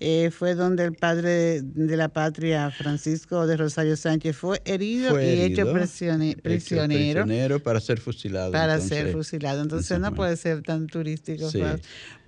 eh, 0.00 0.30
fue 0.30 0.54
donde 0.54 0.84
el 0.84 0.92
padre 0.92 1.60
de 1.62 1.96
la 1.96 2.08
patria, 2.08 2.70
Francisco 2.70 3.48
de 3.48 3.56
Rosario 3.56 3.96
Sánchez, 3.96 4.36
fue 4.36 4.62
herido, 4.64 5.20
y 5.20 5.40
hecho 5.40 5.72
prisionero, 5.72 6.40
prisionero, 6.40 7.60
para 7.60 7.80
ser 7.80 7.98
fusilado. 7.98 8.52
Para 8.52 8.80
ser 8.80 9.12
fusilado. 9.12 9.60
Entonces 9.60 9.98
no 9.98 10.14
puede 10.14 10.36
ser 10.36 10.62
tan 10.62 10.86
turístico. 10.86 11.50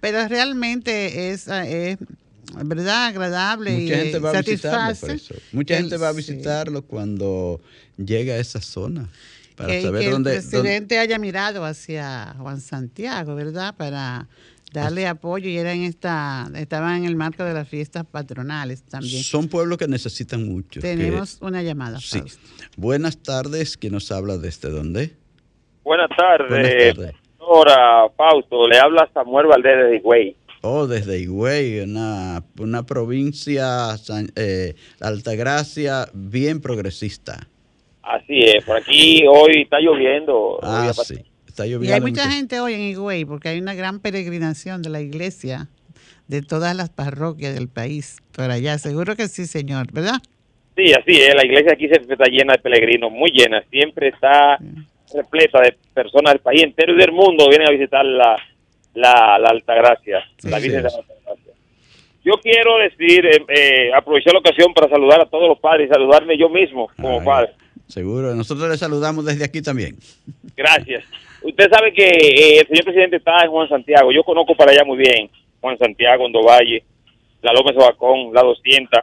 Pero 0.00 0.26
realmente 0.26 1.30
es, 1.30 1.46
es 1.46 1.98
verdad 2.64 3.06
agradable 3.06 3.70
Mucha 3.70 3.84
y 3.84 3.88
gente 3.88 4.18
va 4.18 4.30
a 4.30 4.42
visitarlo 4.42 5.14
Mucha 5.52 5.76
gente 5.76 5.96
va 5.96 6.08
a 6.08 6.12
visitarlo 6.12 6.82
cuando 6.82 7.60
llega 7.96 8.34
a 8.34 8.38
esa 8.38 8.60
zona. 8.60 9.08
Para 9.54 9.74
que, 9.74 9.82
saber 9.82 10.10
dónde, 10.10 10.36
el 10.36 10.42
presidente 10.42 10.98
haya 10.98 11.18
mirado 11.18 11.64
hacia 11.64 12.34
Juan 12.38 12.60
Santiago, 12.60 13.34
¿verdad? 13.34 13.74
Para 13.76 14.26
darle 14.72 15.06
apoyo 15.06 15.48
y 15.48 15.56
era 15.56 15.72
en 15.72 15.82
esta, 15.82 16.48
estaban 16.56 16.98
en 16.98 17.04
el 17.04 17.16
marco 17.16 17.44
de 17.44 17.54
las 17.54 17.68
fiestas 17.68 18.04
patronales 18.06 18.82
también. 18.84 19.22
Son 19.22 19.48
pueblos 19.48 19.78
que 19.78 19.88
necesitan 19.88 20.46
mucho. 20.46 20.80
Tenemos 20.80 21.38
una 21.40 21.62
llamada. 21.62 21.98
Sí. 22.00 22.22
Buenas 22.76 23.22
tardes, 23.22 23.76
¿quién 23.76 23.92
nos 23.92 24.10
habla 24.12 24.36
desde 24.36 24.70
dónde? 24.70 25.12
Buenas 25.82 26.10
tardes, 26.16 26.48
Buenas 26.48 26.96
tardes. 26.96 27.14
Fausto, 28.16 28.68
le 28.68 28.78
habla 28.78 29.08
Samuel 29.12 29.46
Valdés 29.46 29.90
de 29.90 29.96
Higüey. 29.96 30.36
Oh, 30.62 30.86
desde 30.86 31.18
Higüey, 31.18 31.80
una, 31.80 32.44
una 32.58 32.84
provincia, 32.84 33.96
eh, 34.36 34.74
Altagracia, 35.00 36.06
bien 36.12 36.60
progresista. 36.60 37.48
Así 38.02 38.40
es, 38.40 38.64
por 38.64 38.76
aquí 38.76 39.24
hoy 39.26 39.62
está 39.62 39.78
lloviendo. 39.80 40.58
Ah, 40.62 40.92
sí 40.92 41.24
y 41.82 41.90
hay 41.90 42.00
mucha 42.00 42.30
gente 42.30 42.60
hoy 42.60 42.74
en 42.74 42.80
Higüey 42.80 43.24
porque 43.24 43.48
hay 43.48 43.60
una 43.60 43.74
gran 43.74 44.00
peregrinación 44.00 44.82
de 44.82 44.90
la 44.90 45.00
iglesia 45.00 45.68
de 46.28 46.42
todas 46.42 46.76
las 46.76 46.90
parroquias 46.90 47.54
del 47.54 47.68
país 47.68 48.18
por 48.32 48.50
allá. 48.50 48.78
Seguro 48.78 49.16
que 49.16 49.28
sí, 49.28 49.46
señor, 49.46 49.92
¿verdad? 49.92 50.20
Sí, 50.76 50.92
así 50.92 51.20
es. 51.20 51.34
La 51.34 51.44
iglesia 51.44 51.72
aquí 51.72 51.88
se 51.88 51.94
está 51.94 52.26
llena 52.26 52.54
de 52.54 52.60
peregrinos, 52.60 53.10
muy 53.10 53.30
llena. 53.32 53.62
Siempre 53.70 54.08
está 54.08 54.58
repleta 55.12 55.60
de 55.60 55.76
personas 55.92 56.34
del 56.34 56.40
país 56.40 56.62
entero 56.62 56.94
y 56.94 56.98
del 56.98 57.12
mundo 57.12 57.48
vienen 57.48 57.68
a 57.68 57.72
visitar 57.72 58.04
la, 58.04 58.36
la, 58.94 59.38
la 59.38 59.48
Altagracia, 59.48 60.24
la 60.44 60.58
Virgen 60.58 60.82
de 60.82 60.90
la 60.90 60.98
Altagracia. 60.98 61.52
Yo 62.24 62.34
quiero 62.42 62.78
decir, 62.78 63.26
eh, 63.26 63.44
eh, 63.48 63.94
aprovechar 63.94 64.34
la 64.34 64.40
ocasión 64.40 64.72
para 64.74 64.88
saludar 64.88 65.20
a 65.22 65.26
todos 65.26 65.48
los 65.48 65.58
padres 65.58 65.88
y 65.88 65.92
saludarme 65.92 66.38
yo 66.38 66.48
mismo 66.48 66.88
como 66.96 67.24
padre. 67.24 67.52
Seguro, 67.88 68.34
nosotros 68.34 68.68
le 68.68 68.76
saludamos 68.76 69.24
desde 69.24 69.44
aquí 69.44 69.62
también. 69.62 69.96
Gracias. 70.56 71.04
Usted 71.42 71.70
sabe 71.70 71.92
que 71.92 72.06
eh, 72.06 72.60
el 72.60 72.66
señor 72.66 72.84
presidente 72.84 73.16
está 73.16 73.44
en 73.44 73.50
Juan 73.50 73.68
Santiago. 73.68 74.12
Yo 74.12 74.22
conozco 74.22 74.54
para 74.54 74.72
allá 74.72 74.84
muy 74.84 74.98
bien. 74.98 75.30
Juan 75.60 75.78
Santiago, 75.78 76.26
Valle, 76.42 76.82
la 77.42 77.52
López 77.52 77.76
Bacón, 77.76 78.32
la 78.32 78.42
200. 78.42 79.00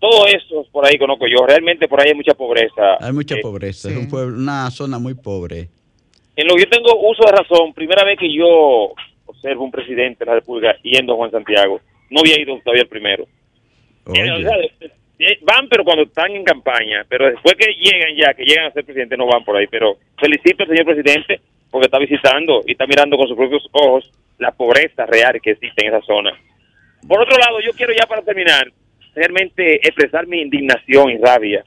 Todo 0.00 0.26
eso 0.26 0.64
por 0.70 0.86
ahí 0.86 0.96
conozco 0.98 1.26
yo. 1.26 1.46
Realmente 1.46 1.88
por 1.88 2.00
ahí 2.00 2.10
hay 2.10 2.14
mucha 2.14 2.34
pobreza. 2.34 2.96
Hay 3.00 3.12
mucha 3.12 3.36
eh, 3.36 3.40
pobreza. 3.42 3.90
Es 3.90 3.96
un 3.96 4.08
pueblo, 4.08 4.36
una 4.36 4.70
zona 4.70 4.98
muy 4.98 5.14
pobre. 5.14 5.68
En 6.36 6.46
lo 6.46 6.54
que 6.54 6.62
yo 6.62 6.68
tengo 6.70 7.00
uso 7.00 7.24
de 7.24 7.32
razón, 7.32 7.74
primera 7.74 8.04
vez 8.04 8.18
que 8.18 8.32
yo 8.32 8.92
observo 9.26 9.64
un 9.64 9.70
presidente 9.70 10.24
de 10.24 10.26
la 10.26 10.34
República 10.36 10.76
yendo 10.82 11.14
a 11.14 11.16
Juan 11.16 11.30
Santiago. 11.30 11.80
No 12.10 12.20
había 12.20 12.40
ido 12.40 12.56
todavía 12.60 12.82
el 12.82 12.88
primero. 12.88 13.26
Eh, 14.14 14.90
van, 15.42 15.68
pero 15.68 15.84
cuando 15.84 16.04
están 16.04 16.32
en 16.32 16.44
campaña. 16.44 17.04
Pero 17.08 17.30
después 17.30 17.54
que 17.56 17.72
llegan 17.74 18.14
ya, 18.16 18.34
que 18.34 18.44
llegan 18.44 18.66
a 18.66 18.72
ser 18.72 18.84
presidente, 18.84 19.16
no 19.16 19.26
van 19.26 19.44
por 19.44 19.56
ahí. 19.56 19.66
Pero 19.66 19.98
felicito 20.18 20.62
al 20.62 20.68
señor 20.68 20.86
presidente 20.86 21.40
porque 21.70 21.86
está 21.86 21.98
visitando 21.98 22.62
y 22.66 22.72
está 22.72 22.86
mirando 22.86 23.16
con 23.16 23.28
sus 23.28 23.36
propios 23.36 23.66
ojos 23.72 24.10
la 24.38 24.52
pobreza 24.52 25.06
real 25.06 25.40
que 25.42 25.50
existe 25.50 25.86
en 25.86 25.94
esa 25.94 26.04
zona. 26.06 26.32
Por 27.06 27.20
otro 27.20 27.36
lado, 27.36 27.60
yo 27.60 27.72
quiero 27.72 27.92
ya 27.92 28.06
para 28.06 28.22
terminar, 28.22 28.72
realmente 29.14 29.76
expresar 29.76 30.26
mi 30.26 30.40
indignación 30.40 31.10
y 31.10 31.18
rabia. 31.18 31.64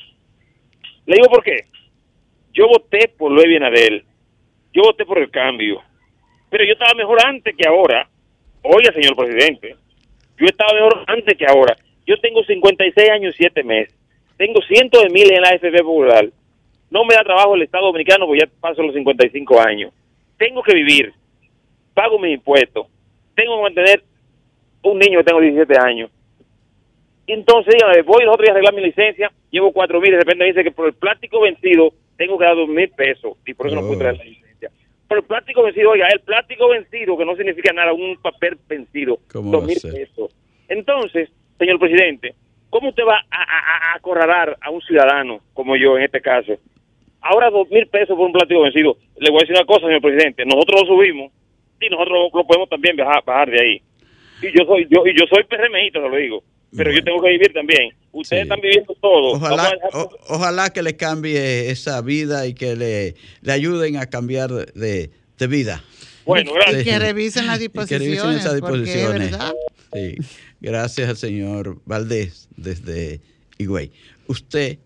Le 1.06 1.16
digo 1.16 1.28
por 1.28 1.44
qué. 1.44 1.66
Yo 2.54 2.68
voté 2.68 3.08
por 3.18 3.32
Luis 3.32 3.48
Bienadel, 3.48 4.04
yo 4.74 4.84
voté 4.84 5.06
por 5.06 5.20
el 5.20 5.32
cambio, 5.32 5.82
pero 6.50 6.66
yo 6.66 6.74
estaba 6.74 6.94
mejor 6.96 7.18
antes 7.26 7.56
que 7.56 7.68
ahora. 7.68 8.08
Oiga, 8.62 8.92
señor 8.94 9.16
presidente, 9.16 9.76
yo 10.38 10.46
estaba 10.46 10.74
mejor 10.74 11.04
antes 11.08 11.38
que 11.38 11.46
ahora. 11.46 11.76
Yo 12.06 12.18
tengo 12.20 12.44
56 12.44 13.10
años 13.10 13.36
y 13.36 13.38
7 13.38 13.64
meses. 13.64 13.96
Tengo 14.38 14.62
cientos 14.64 15.04
de 15.04 15.10
miles 15.10 15.32
en 15.32 15.42
la 15.42 15.50
AFP 15.50 15.84
Popular. 15.84 16.28
No 16.90 17.06
me 17.06 17.14
da 17.14 17.24
trabajo 17.24 17.56
el 17.56 17.62
Estado 17.62 17.86
Dominicano 17.86 18.26
porque 18.26 18.42
ya 18.42 18.52
paso 18.60 18.82
los 18.82 18.94
55 18.94 19.62
años. 19.62 19.94
Tengo 20.38 20.62
que 20.64 20.74
vivir. 20.74 21.14
Pago 21.94 22.20
mis 22.20 22.34
impuestos. 22.34 22.88
Tengo 23.36 23.58
que 23.58 23.64
mantener 23.64 24.04
un 24.84 25.00
niño 25.00 25.20
que 25.20 25.26
tengo 25.26 25.40
17 25.40 25.74
años. 25.80 26.10
Y 27.28 27.34
entonces, 27.34 27.76
dígame, 27.76 28.02
voy 28.02 28.26
los 28.26 28.34
otros 28.34 28.46
días 28.46 28.50
a 28.50 28.54
arreglar 28.54 28.74
mi 28.74 28.82
licencia, 28.82 29.32
llevo 29.52 29.72
4 29.72 30.02
mil, 30.02 30.12
de 30.12 30.18
repente 30.18 30.44
me 30.44 30.48
dice 30.48 30.64
que 30.64 30.72
por 30.72 30.88
el 30.88 30.94
plástico 30.94 31.42
vencido 31.42 31.94
tengo 32.18 32.38
que 32.38 32.46
dar 32.46 32.56
2 32.56 32.68
mil 32.68 32.90
pesos 32.90 33.38
y 33.46 33.54
por 33.54 33.68
eso 33.68 33.76
no 33.76 33.82
puedo 33.82 34.00
traer 34.00 34.18
la 34.18 34.24
licencia. 34.24 34.72
Por 35.08 35.20
el 35.20 35.24
plástico 35.24 35.64
vencido, 35.64 35.92
oiga, 35.92 36.08
el 36.12 36.22
plástico 36.22 36.70
vencido, 36.70 37.18
que 37.18 37.26
no 37.26 37.36
significa 37.36 37.72
nada, 37.74 37.94
un 37.94 38.18
papel 38.18 38.58
vencido, 38.68 39.20
2 39.34 39.66
mil 39.66 39.78
pesos. 39.82 40.36
Entonces, 40.68 41.30
señor 41.62 41.80
presidente, 41.80 42.34
¿cómo 42.72 42.90
usted 42.90 43.04
va 43.04 43.24
a, 43.30 43.96
acorralar 43.96 44.58
a 44.60 44.72
un 44.72 44.82
ciudadano 44.82 45.42
como 45.54 45.76
yo 45.76 45.98
en 45.98 46.04
este 46.04 46.22
caso? 46.22 46.54
Ahora 47.22 47.52
dos 47.52 47.70
mil 47.70 47.86
pesos 47.88 48.18
por 48.18 48.26
un 48.26 48.34
plástico 48.34 48.64
vencido. 48.64 48.98
Le 49.18 49.30
voy 49.30 49.40
a 49.40 49.42
decir 49.42 49.56
una 49.56 49.66
cosa, 49.66 49.86
señor 49.86 50.02
presidente. 50.02 50.44
Nosotros 50.44 50.82
lo 50.82 50.88
subimos 50.88 51.32
y 51.80 51.90
nosotros 51.90 52.32
lo 52.34 52.48
podemos 52.48 52.68
también 52.68 52.98
bajar, 52.98 53.24
bajar 53.24 53.52
de 53.52 53.62
ahí. 53.62 53.82
Y 54.42 54.58
yo 54.58 54.66
soy 54.66 54.88
yo 54.90 55.06
y 55.06 55.14
yo 55.14 55.26
soy 55.30 55.44
PRMista, 55.44 56.00
lo 56.00 56.16
digo. 56.16 56.44
Pero 56.76 56.92
yo 56.92 57.04
tengo 57.04 57.22
que 57.22 57.30
vivir 57.30 57.54
también. 57.54 57.94
Ustedes 58.14 58.44
están 58.44 58.62
viviendo 58.62 58.96
todo. 59.02 59.34
Ojalá, 60.30 60.70
que 60.72 60.82
le 60.82 60.96
cambie 60.96 61.70
esa 61.70 62.02
vida 62.02 62.48
y 62.48 62.54
que 62.54 62.76
le, 62.78 63.16
le 63.42 63.52
ayuden 63.52 63.98
a 63.98 64.06
cambiar 64.10 64.50
de, 64.50 65.12
de 65.38 65.48
vida. 65.48 65.84
Bueno, 66.26 66.54
gracias. 66.56 66.82
Y 66.82 66.86
que 66.86 66.98
revisen 66.98 67.46
las 67.46 67.60
disposiciones. 67.60 68.08
que 68.08 68.10
revisen 68.10 68.40
esas 68.40 68.54
disposiciones. 68.56 69.38
Sí. 69.94 70.16
Gracias 70.62 71.10
al 71.10 71.18
señor 71.18 71.82
Valdés 71.86 72.48
desde 72.56 73.20
Higüey. 73.58 73.92
Usted 74.28 74.78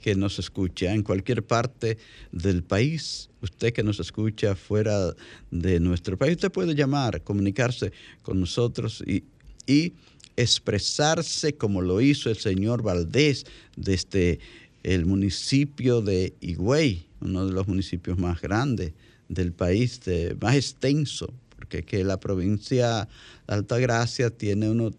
que 0.00 0.14
nos 0.14 0.38
escucha 0.38 0.94
en 0.94 1.02
cualquier 1.02 1.44
parte 1.44 1.98
del 2.30 2.62
país, 2.62 3.30
usted 3.42 3.72
que 3.72 3.82
nos 3.82 3.98
escucha 3.98 4.54
fuera 4.54 5.12
de 5.50 5.80
nuestro 5.80 6.16
país, 6.16 6.36
usted 6.36 6.52
puede 6.52 6.76
llamar, 6.76 7.22
comunicarse 7.22 7.90
con 8.22 8.38
nosotros 8.38 9.02
y, 9.04 9.24
y 9.66 9.94
expresarse 10.36 11.56
como 11.56 11.82
lo 11.82 12.00
hizo 12.00 12.30
el 12.30 12.36
señor 12.36 12.82
Valdés 12.82 13.44
desde 13.76 14.38
el 14.84 15.04
municipio 15.04 16.00
de 16.00 16.32
Higüey, 16.40 17.08
uno 17.20 17.44
de 17.44 17.52
los 17.52 17.66
municipios 17.66 18.18
más 18.18 18.40
grandes 18.40 18.92
del 19.28 19.52
país, 19.52 20.00
más 20.40 20.54
extenso, 20.54 21.34
porque 21.56 21.82
que 21.82 22.04
la 22.04 22.20
provincia 22.20 23.08
de 23.48 23.54
Altagracia 23.54 24.30
tiene 24.30 24.70
unos 24.70 24.92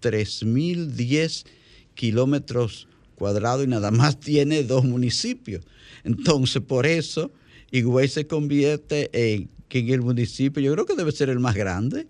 3.010 0.00 1.46
kilómetros 1.94 2.88
cuadrados 3.14 3.64
y 3.64 3.68
nada 3.68 3.90
más 3.90 4.18
tiene 4.20 4.62
dos 4.64 4.84
municipios. 4.84 5.64
Entonces, 6.04 6.62
por 6.62 6.86
eso, 6.86 7.30
Higüey 7.70 8.08
se 8.08 8.26
convierte 8.26 9.10
en, 9.12 9.48
en 9.68 9.88
el 9.90 10.00
municipio, 10.00 10.62
yo 10.62 10.72
creo 10.72 10.86
que 10.86 10.96
debe 10.96 11.12
ser 11.12 11.28
el 11.28 11.38
más 11.38 11.54
grande, 11.54 12.06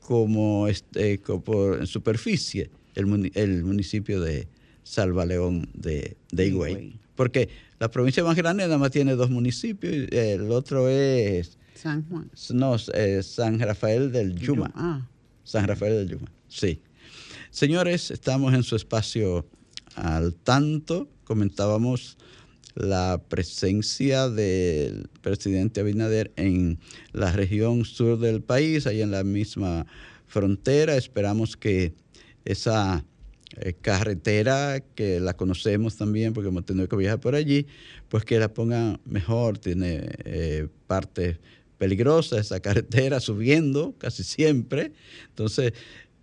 como, 0.00 0.68
este, 0.68 1.18
como 1.18 1.74
en 1.74 1.86
superficie, 1.86 2.70
el, 2.94 3.30
el 3.34 3.64
municipio 3.64 4.20
de 4.20 4.48
Salvaleón 4.82 5.68
de, 5.74 6.16
de 6.30 6.46
Higüey. 6.46 6.98
porque 7.14 7.48
la 7.78 7.90
provincia 7.90 8.22
más 8.22 8.36
grande 8.36 8.64
nada 8.64 8.78
más 8.78 8.90
tiene 8.90 9.14
dos 9.14 9.30
municipios, 9.30 10.08
el 10.12 10.50
otro 10.50 10.88
es 10.88 11.56
San 11.74 12.04
Juan. 12.08 12.30
no, 12.52 12.76
eh, 12.94 13.22
San 13.22 13.58
Rafael 13.58 14.12
del 14.12 14.36
Yuma. 14.38 14.70
Ah, 14.74 15.08
San 15.44 15.66
Rafael 15.66 16.06
del 16.06 16.08
Yuma, 16.10 16.30
sí. 16.48 16.80
Señores, 17.52 18.10
estamos 18.10 18.54
en 18.54 18.62
su 18.62 18.76
espacio 18.76 19.46
al 19.94 20.34
tanto. 20.34 21.10
Comentábamos 21.24 22.16
la 22.74 23.20
presencia 23.28 24.30
del 24.30 25.10
presidente 25.20 25.82
Abinader 25.82 26.32
en 26.36 26.78
la 27.12 27.30
región 27.30 27.84
sur 27.84 28.18
del 28.18 28.40
país, 28.40 28.86
ahí 28.86 29.02
en 29.02 29.10
la 29.10 29.22
misma 29.22 29.84
frontera. 30.26 30.96
Esperamos 30.96 31.58
que 31.58 31.92
esa 32.46 33.04
eh, 33.58 33.74
carretera, 33.78 34.80
que 34.94 35.20
la 35.20 35.34
conocemos 35.34 35.98
también 35.98 36.32
porque 36.32 36.48
hemos 36.48 36.64
tenido 36.64 36.88
que 36.88 36.96
viajar 36.96 37.20
por 37.20 37.34
allí, 37.34 37.66
pues 38.08 38.24
que 38.24 38.38
la 38.38 38.48
pongan 38.54 38.98
mejor. 39.04 39.58
Tiene 39.58 40.08
eh, 40.24 40.68
partes 40.86 41.36
peligrosas 41.82 42.46
esa 42.46 42.60
carretera 42.66 43.18
subiendo 43.18 43.94
casi 43.98 44.22
siempre. 44.22 44.92
Entonces, 45.30 45.72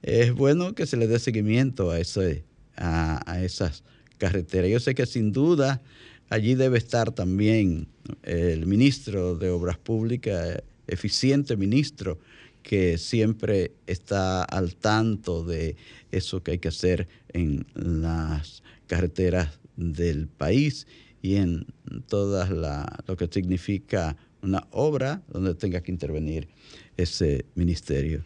es 0.02 0.34
bueno 0.34 0.74
que 0.76 0.86
se 0.86 0.98
le 0.98 1.08
dé 1.08 1.20
seguimiento 1.20 1.92
a, 1.92 2.00
ese, 2.00 2.44
a, 2.76 3.22
a 3.32 3.44
esas 3.44 3.84
carreteras. 4.18 4.70
Yo 4.70 4.80
sé 4.80 4.96
que 4.96 5.06
sin 5.06 5.32
duda 5.32 5.82
allí 6.30 6.56
debe 6.56 6.78
estar 6.78 7.12
también 7.12 7.88
el 8.24 8.66
ministro 8.66 9.36
de 9.36 9.50
Obras 9.50 9.78
Públicas, 9.78 10.62
eficiente 10.88 11.58
ministro, 11.58 12.20
que 12.64 12.98
siempre 12.98 13.72
está 13.88 14.44
al 14.44 14.76
tanto 14.76 15.44
de 15.44 15.76
eso 16.12 16.44
que 16.44 16.52
hay 16.52 16.60
que 16.60 16.68
hacer 16.68 17.08
en 17.30 17.66
las 17.74 18.64
carreteras 18.88 19.60
del 19.76 20.28
país 20.28 20.88
y 21.22 21.36
en 21.36 21.66
todas 22.08 22.50
lo 23.08 23.18
que 23.18 23.28
significa 23.32 24.18
una 24.42 24.68
obra 24.72 25.22
donde 25.30 25.56
tenga 25.56 25.82
que 25.82 25.92
intervenir 25.92 26.48
ese 26.98 27.46
ministerio. 27.56 28.24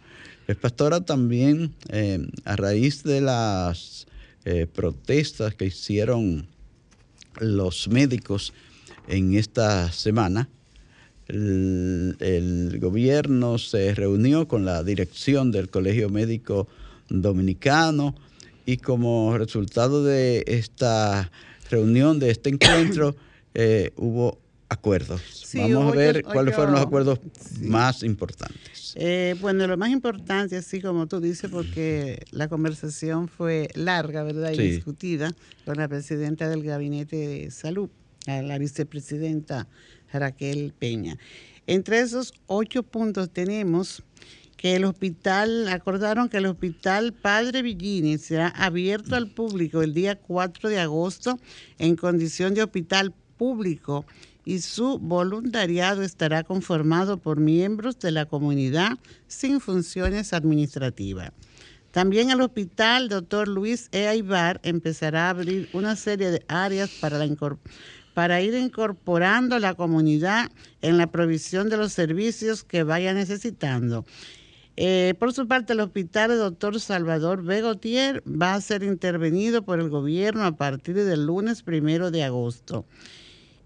El 0.47 0.55
pastora 0.57 1.01
también, 1.01 1.73
eh, 1.89 2.19
a 2.43 2.55
raíz 2.55 3.03
de 3.03 3.21
las 3.21 4.07
eh, 4.45 4.67
protestas 4.67 5.55
que 5.55 5.65
hicieron 5.65 6.47
los 7.39 7.87
médicos 7.87 8.53
en 9.07 9.35
esta 9.35 9.91
semana, 9.91 10.49
el, 11.27 12.17
el, 12.19 12.77
gobierno 12.79 13.57
se 13.57 13.95
reunió 13.95 14.47
con 14.47 14.65
la 14.65 14.83
dirección 14.83 15.51
del 15.51 15.69
Colegio 15.69 16.09
Médico 16.09 16.67
Dominicano 17.09 18.13
y 18.65 18.77
como 18.77 19.37
resultado 19.37 20.03
de 20.03 20.43
esta 20.47 21.31
reunión, 21.69 22.19
de 22.19 22.31
este 22.31 22.49
encuentro, 22.49 23.15
eh, 23.53 23.91
hubo 23.95 24.39
acuerdos. 24.73 25.21
Sí, 25.33 25.59
Vamos 25.59 25.93
a 25.93 25.95
ver 25.95 26.23
cuáles 26.23 26.55
fueron 26.55 26.73
los 26.73 26.81
acuerdos 26.81 27.19
sí. 27.39 27.65
más 27.65 28.03
importantes. 28.03 28.93
Eh, 28.95 29.35
bueno, 29.41 29.65
lo 29.67 29.77
más 29.77 29.89
importante, 29.89 30.57
así 30.57 30.81
como 30.81 31.07
tú 31.07 31.19
dices, 31.19 31.49
porque 31.49 32.23
la 32.31 32.47
conversación 32.47 33.27
fue 33.27 33.69
larga, 33.75 34.23
¿verdad? 34.23 34.51
Y 34.51 34.55
Sí. 34.55 34.61
discutida 34.71 35.31
con 35.65 35.77
la 35.77 35.87
presidenta 35.87 36.49
del 36.49 36.63
Gabinete 36.63 37.15
de 37.15 37.51
Salud, 37.51 37.89
a 38.27 38.41
la 38.41 38.57
vicepresidenta 38.57 39.67
Raquel 40.11 40.73
Peña. 40.77 41.17
Entre 41.65 41.99
esos 41.99 42.33
ocho 42.47 42.83
puntos 42.83 43.29
tenemos 43.31 44.03
que 44.57 44.75
el 44.77 44.85
hospital, 44.85 45.67
acordaron 45.67 46.29
que 46.29 46.37
el 46.37 46.45
hospital 46.45 47.13
Padre 47.13 47.61
Villini 47.63 48.17
será 48.17 48.47
abierto 48.47 49.15
al 49.15 49.27
público 49.27 49.81
el 49.81 49.93
día 49.93 50.15
4 50.19 50.69
de 50.69 50.79
agosto 50.79 51.37
en 51.79 51.95
condición 51.97 52.53
de 52.53 52.63
hospital 52.63 53.13
público 53.37 54.05
y 54.45 54.59
su 54.59 54.99
voluntariado 54.99 56.01
estará 56.01 56.43
conformado 56.43 57.17
por 57.17 57.39
miembros 57.39 57.99
de 57.99 58.11
la 58.11 58.25
comunidad 58.25 58.97
sin 59.27 59.59
funciones 59.59 60.33
administrativas. 60.33 61.31
También 61.91 62.31
el 62.31 62.41
hospital 62.41 63.07
Dr. 63.07 63.47
Luis 63.47 63.87
E. 63.91 64.07
Aibar 64.07 64.59
empezará 64.63 65.27
a 65.27 65.29
abrir 65.29 65.69
una 65.73 65.95
serie 65.95 66.31
de 66.31 66.43
áreas 66.47 66.89
para, 66.99 68.41
ir 68.41 68.55
incorporando 68.55 69.59
la 69.59 69.75
comunidad 69.75 70.49
en 70.81 70.97
la 70.97 71.11
provisión 71.11 71.69
de 71.69 71.77
los 71.77 71.93
servicios 71.93 72.63
que 72.63 72.81
vaya 72.81 73.13
necesitando. 73.13 74.05
Eh, 74.75 75.13
por 75.19 75.33
su 75.33 75.47
parte, 75.47 75.73
el 75.73 75.81
hospital 75.81 76.31
de 76.31 76.37
Dr. 76.37 76.79
Salvador 76.79 77.43
Begotier 77.43 78.23
va 78.27 78.55
a 78.55 78.61
ser 78.61 78.81
intervenido 78.81 79.63
por 79.63 79.79
el 79.79 79.89
gobierno 79.89 80.45
a 80.45 80.55
partir 80.55 80.95
del 80.95 81.27
lunes 81.27 81.61
primero 81.61 82.09
de 82.09 82.23
agosto. 82.23 82.87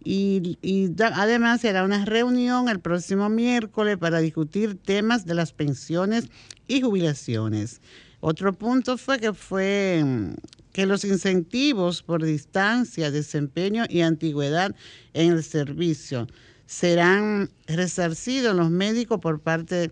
Y, 0.04 0.94
además 1.00 1.62
será 1.62 1.84
una 1.84 2.06
reunión 2.06 2.70
el 2.70 2.80
próximo 2.80 3.30
miércoles 3.30 3.98
para 3.98 4.20
discutir 4.20 4.78
temas 4.78 5.26
de 5.26 5.34
las 5.34 5.52
pensiones 5.52 6.30
y 6.68 6.82
jubilaciones. 6.82 7.82
Otro 8.20 8.54
punto 8.54 8.98
fue 8.98 9.20
que 9.20 9.34
fue 9.34 10.02
mm, 10.04 10.34
que 10.72 10.86
los 10.86 11.04
incentivos 11.04 12.04
por 12.04 12.24
distancia, 12.24 13.12
desempeño 13.12 13.86
y 13.90 14.02
antigüedad 14.02 14.76
en 15.14 15.34
el 15.34 15.44
servicio 15.44 16.28
serán 16.66 17.50
resarcidos 17.68 18.56
los 18.56 18.70
médicos 18.70 19.20
por 19.20 19.40
parte 19.40 19.92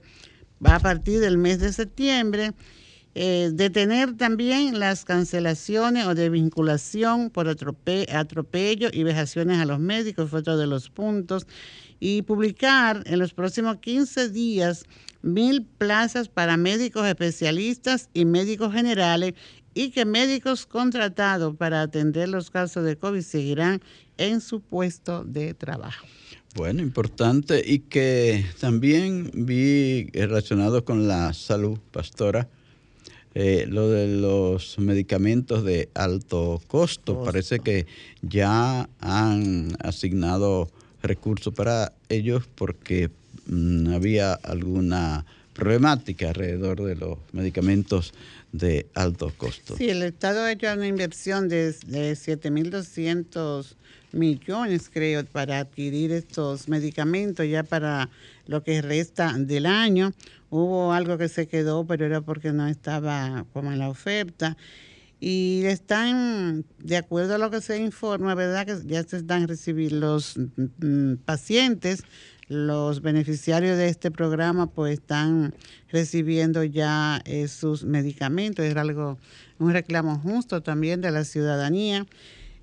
a 0.64 0.80
partir 0.80 1.20
del 1.20 1.38
mes 1.38 1.60
de 1.60 1.74
septiembre. 1.74 2.53
Eh, 3.18 3.51
detener 3.53 4.18
también 4.18 4.78
las 4.78 5.05
cancelaciones 5.05 6.05
o 6.05 6.16
de 6.16 6.30
vinculación 6.30 7.30
por 7.30 7.47
atrope- 7.47 8.11
atropello 8.13 8.89
y 8.91 9.03
vejaciones 9.03 9.59
a 9.59 9.66
los 9.66 9.80
médicos 9.80 10.30
fue 10.30 10.39
otro 10.41 10.57
de 10.57 10.68
los 10.68 10.89
puntos. 10.89 11.47
Y 12.01 12.24
publicar 12.24 13.03
en 13.05 13.20
los 13.20 13.34
próximos 13.34 13.78
15 13.78 14.30
días 14.30 14.84
mil 15.22 15.66
plazas 15.66 16.28
para 16.28 16.57
médicos 16.57 17.07
especialistas 17.07 18.09
y 18.13 18.26
médicos 18.26 18.74
generales 18.74 19.34
y 19.74 19.91
que 19.91 20.05
médicos 20.05 20.66
contratados 20.66 21.55
para 21.55 21.82
atender 21.82 22.30
los 22.30 22.51
casos 22.51 22.84
de 22.84 22.97
COVID 22.97 23.22
seguirán 23.22 23.82
en 24.18 24.41
su 24.41 24.59
puesto 24.61 25.24
de 25.24 25.53
trabajo. 25.53 26.05
Bueno, 26.55 26.82
importante 26.82 27.61
y 27.66 27.80
que 27.80 28.45
también 28.59 29.32
vi 29.34 30.07
relacionado 30.13 30.86
con 30.86 31.07
la 31.07 31.34
salud, 31.34 31.80
pastora, 31.91 32.47
eh, 33.38 33.66
lo 33.68 33.90
de 33.90 34.08
los 34.08 34.80
medicamentos 34.80 35.66
de 35.66 35.90
alto 35.94 36.62
costo. 36.68 37.22
Parece 37.24 37.60
que 37.60 37.86
ya 38.22 38.90
han 39.02 39.76
asignado 39.84 40.72
recursos 41.04 41.54
para 41.54 41.92
ellos 42.08 42.48
porque 42.56 43.10
mm, 43.48 43.94
había 43.94 44.34
alguna 44.34 45.26
problemática 45.54 46.30
alrededor 46.30 46.82
de 46.84 46.96
los 46.96 47.18
medicamentos 47.34 48.14
de 48.54 48.88
alto 48.94 49.34
costo. 49.36 49.76
Sí, 49.76 49.90
el 49.90 50.02
Estado 50.04 50.44
ha 50.44 50.52
hecho 50.54 50.72
una 50.74 50.88
inversión 50.88 51.50
de, 51.50 51.74
de 51.88 52.14
7.200 52.14 53.76
millones, 54.14 54.90
creo, 54.92 55.26
para 55.26 55.60
adquirir 55.60 56.14
estos 56.14 56.70
medicamentos 56.70 57.46
ya 57.48 57.64
para 57.64 58.10
lo 58.48 58.64
que 58.64 58.82
resta 58.82 59.34
del 59.38 59.66
año. 59.66 60.14
Hubo 60.58 60.93
algo 60.93 61.18
que 61.18 61.28
se 61.28 61.49
quedó, 61.49 61.86
pero 61.86 62.06
era 62.06 62.22
porque 62.22 62.53
no 62.53 62.66
estaba 62.66 63.45
como 63.51 63.74
en 63.74 63.80
la 63.80 63.89
oferta. 63.89 64.56
Y 65.20 65.64
están, 65.66 66.64
de 66.80 66.95
acuerdo 66.95 67.36
a 67.36 67.38
lo 67.38 67.51
que 67.51 67.60
se 67.60 67.78
informa, 67.78 68.36
¿verdad? 68.36 68.66
Que 68.66 68.78
ya 68.86 69.03
se 69.03 69.18
están 69.18 69.49
recibiendo 69.49 69.99
los 69.99 70.38
mm, 70.38 71.16
pacientes, 71.26 72.03
los 72.47 73.01
beneficiarios 73.01 73.78
de 73.78 73.89
este 73.89 74.12
programa, 74.12 74.68
pues 74.68 74.93
están 74.93 75.53
recibiendo 75.89 76.64
ya 76.64 77.22
eh, 77.26 77.49
sus 77.49 77.84
medicamentos. 77.84 78.64
Es 78.64 78.78
algo, 78.78 79.18
un 79.60 79.74
reclamo 79.74 80.20
justo 80.20 80.64
también 80.64 81.01
de 81.01 81.12
la 81.12 81.26
ciudadanía. 81.26 82.06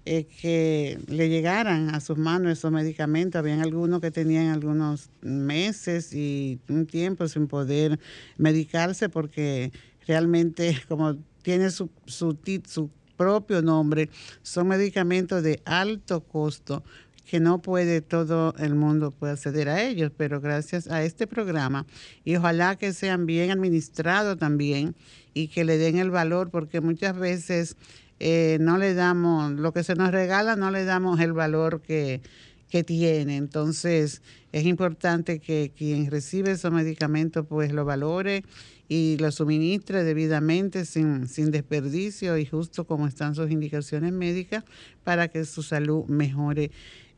Eh, 0.05 0.27
que 0.41 0.99
le 1.07 1.29
llegaran 1.29 1.95
a 1.95 2.01
sus 2.01 2.19
manos 2.19 2.53
esos 2.53 2.73
medicamentos. 2.73 3.39
Habían 3.39 3.61
algunos 3.61 4.01
que 4.01 4.11
tenían 4.11 4.49
algunos 4.49 5.11
meses 5.21 6.13
y 6.13 6.59
un 6.69 6.87
tiempo 6.87 7.29
sin 7.29 7.47
poder 7.47 8.01
medicarse 8.37 9.09
porque 9.09 9.71
realmente 10.07 10.77
como 10.89 11.17
tiene 11.43 11.71
su, 11.71 11.91
su, 12.07 12.37
su 12.67 12.91
propio 13.17 13.63
nombre, 13.63 14.11
son 14.43 14.69
medicamentos 14.69 15.43
de 15.43 15.63
alto 15.65 16.21
costo 16.25 16.83
que 17.25 17.41
no 17.41 17.63
puede 17.63 18.01
todo 18.01 18.55
el 18.59 18.75
mundo 18.75 19.11
puede 19.13 19.35
acceder 19.35 19.69
a 19.69 19.83
ellos, 19.83 20.11
pero 20.17 20.41
gracias 20.41 20.89
a 20.89 21.05
este 21.05 21.27
programa 21.27 21.87
y 22.25 22.37
ojalá 22.37 22.77
que 22.77 22.93
sean 22.93 23.27
bien 23.27 23.51
administrados 23.51 24.39
también 24.39 24.97
y 25.33 25.49
que 25.49 25.65
le 25.65 25.79
den 25.79 25.99
el 25.99 26.11
valor 26.11 26.51
porque 26.51 26.81
muchas 26.81 27.17
veces 27.17 27.77
eh, 28.25 28.59
no 28.61 28.79
le 28.79 28.95
damos, 28.95 29.51
lo 29.51 29.73
que 29.73 29.83
se 29.83 29.97
nos 29.97 30.13
regala 30.13 30.55
no 30.55 30.71
le 30.71 30.85
damos 30.85 31.19
el 31.19 31.33
valor 31.33 31.83
que, 31.83 32.23
que 32.71 32.85
tiene. 32.85 33.37
Entonces, 33.37 34.23
es 34.53 34.65
importante 34.65 35.41
que 35.41 35.73
quien 35.77 36.09
recibe 36.09 36.53
esos 36.53 36.73
medicamentos 36.73 37.45
pues 37.49 37.73
lo 37.73 37.85
valore 37.85 38.45
y 38.89 39.17
lo 39.19 39.33
suministre 39.33 40.05
debidamente 40.05 40.85
sin, 40.85 41.27
sin 41.27 41.51
desperdicio 41.51 42.39
y 42.39 42.47
justo 42.47 42.87
como 42.87 43.09
están 43.09 43.35
sus 43.35 43.51
indicaciones 43.51 44.13
médicas 44.13 44.63
para 45.03 45.27
que 45.27 45.45
su 45.45 45.65
salud 45.65 46.05
mejore 46.07 46.71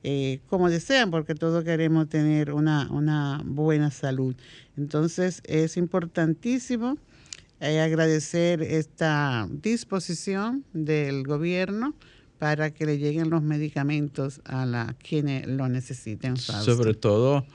eh, 0.04 0.40
como 0.48 0.70
desean, 0.70 1.10
porque 1.10 1.34
todos 1.34 1.64
queremos 1.64 2.08
tener 2.08 2.50
una, 2.50 2.90
una 2.90 3.42
buena 3.44 3.90
salud. 3.90 4.34
Entonces 4.78 5.42
es 5.44 5.76
importantísimo 5.76 6.96
eh, 7.64 7.80
agradecer 7.80 8.62
esta 8.62 9.48
disposición 9.50 10.64
del 10.74 11.24
gobierno 11.24 11.94
para 12.38 12.74
que 12.74 12.84
le 12.84 12.98
lleguen 12.98 13.30
los 13.30 13.42
medicamentos 13.42 14.42
a 14.44 14.66
la, 14.66 14.94
quienes 15.02 15.46
lo 15.46 15.68
necesiten. 15.68 16.36
Sobre 16.36 16.92
todo 16.92 17.46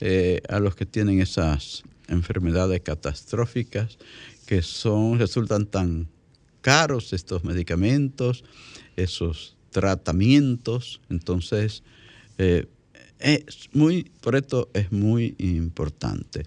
eh, 0.00 0.42
a 0.50 0.60
los 0.60 0.76
que 0.76 0.84
tienen 0.84 1.20
esas 1.20 1.84
enfermedades 2.08 2.82
catastróficas 2.82 3.96
que 4.44 4.60
son 4.60 5.18
resultan 5.18 5.64
tan 5.64 6.08
caros 6.60 7.14
estos 7.14 7.42
medicamentos, 7.42 8.44
esos 8.96 9.56
tratamientos, 9.70 11.00
entonces 11.08 11.82
eh, 12.36 12.66
es 13.18 13.70
muy, 13.72 14.10
por 14.20 14.36
esto 14.36 14.68
es 14.74 14.92
muy 14.92 15.34
importante. 15.38 16.42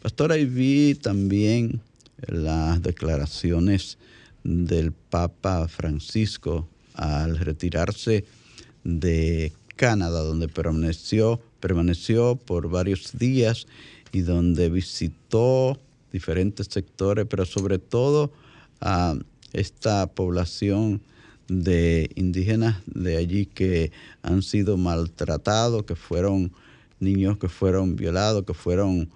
Pastora, 0.00 0.38
y 0.38 0.46
vi 0.46 0.94
también 0.94 1.82
las 2.28 2.82
declaraciones 2.82 3.98
del 4.42 4.92
Papa 4.92 5.68
Francisco 5.68 6.68
al 6.94 7.38
retirarse 7.38 8.24
de 8.84 9.52
Canadá, 9.76 10.20
donde 10.20 10.48
permaneció, 10.48 11.40
permaneció 11.60 12.36
por 12.36 12.68
varios 12.68 13.18
días 13.18 13.66
y 14.12 14.20
donde 14.20 14.68
visitó 14.68 15.78
diferentes 16.12 16.68
sectores, 16.70 17.26
pero 17.28 17.44
sobre 17.44 17.78
todo 17.78 18.32
a 18.80 19.16
esta 19.52 20.06
población 20.06 21.00
de 21.48 22.10
indígenas 22.14 22.76
de 22.86 23.16
allí 23.16 23.46
que 23.46 23.92
han 24.22 24.42
sido 24.42 24.76
maltratados, 24.76 25.84
que 25.84 25.96
fueron 25.96 26.52
niños 27.00 27.38
que 27.38 27.48
fueron 27.48 27.96
violados, 27.96 28.44
que 28.44 28.54
fueron 28.54 29.10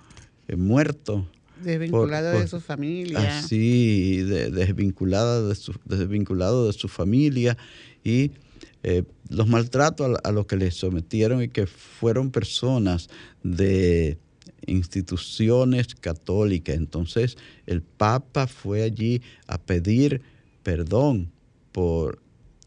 eh, 0.46 0.56
muertos. 0.56 1.24
Desvinculados 1.62 2.40
de 2.40 2.48
su 2.48 2.60
familia. 2.60 3.38
Así, 3.38 4.22
desvinculados 4.22 5.48
de, 5.48 5.54
su, 5.54 5.74
desvinculados 5.84 6.74
de 6.74 6.78
su 6.78 6.88
familia 6.88 7.56
y 8.04 8.32
eh, 8.82 9.04
los 9.28 9.48
maltratos 9.48 10.18
a, 10.22 10.28
a 10.28 10.32
los 10.32 10.46
que 10.46 10.56
les 10.56 10.74
sometieron 10.74 11.42
y 11.42 11.48
que 11.48 11.66
fueron 11.66 12.30
personas 12.30 13.08
de 13.42 14.18
instituciones 14.66 15.94
católicas. 15.94 16.76
Entonces 16.76 17.36
el 17.66 17.82
Papa 17.82 18.46
fue 18.46 18.82
allí 18.82 19.22
a 19.46 19.58
pedir 19.58 20.22
perdón 20.62 21.30
por 21.72 22.20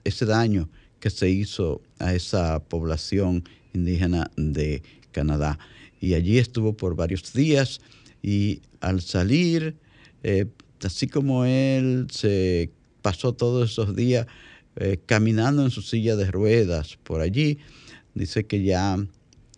ese 0.04 0.26
daño 0.26 0.70
que 1.00 1.10
se 1.10 1.30
hizo 1.30 1.82
a 2.00 2.14
esa 2.14 2.60
población 2.64 3.44
indígena 3.74 4.32
de 4.38 4.84
Canadá. 5.12 5.60
Y 6.00 6.14
allí 6.14 6.38
estuvo 6.38 6.74
por 6.74 6.96
varios 6.96 7.34
días 7.34 7.82
y 8.22 8.62
al 8.80 9.02
salir, 9.02 9.76
eh, 10.24 10.46
así 10.84 11.08
como 11.08 11.46
él 11.46 12.08
se 12.12 12.72
pasó 13.02 13.34
todos 13.34 13.72
esos 13.72 13.96
días 13.96 14.28
eh, 14.76 15.00
caminando 15.06 15.64
en 15.64 15.72
su 15.72 15.82
silla 15.82 16.16
de 16.16 16.30
ruedas 16.32 16.98
por 17.04 17.22
allí, 17.22 17.58
dice 18.14 18.46
que 18.46 18.64
ya 18.64 18.98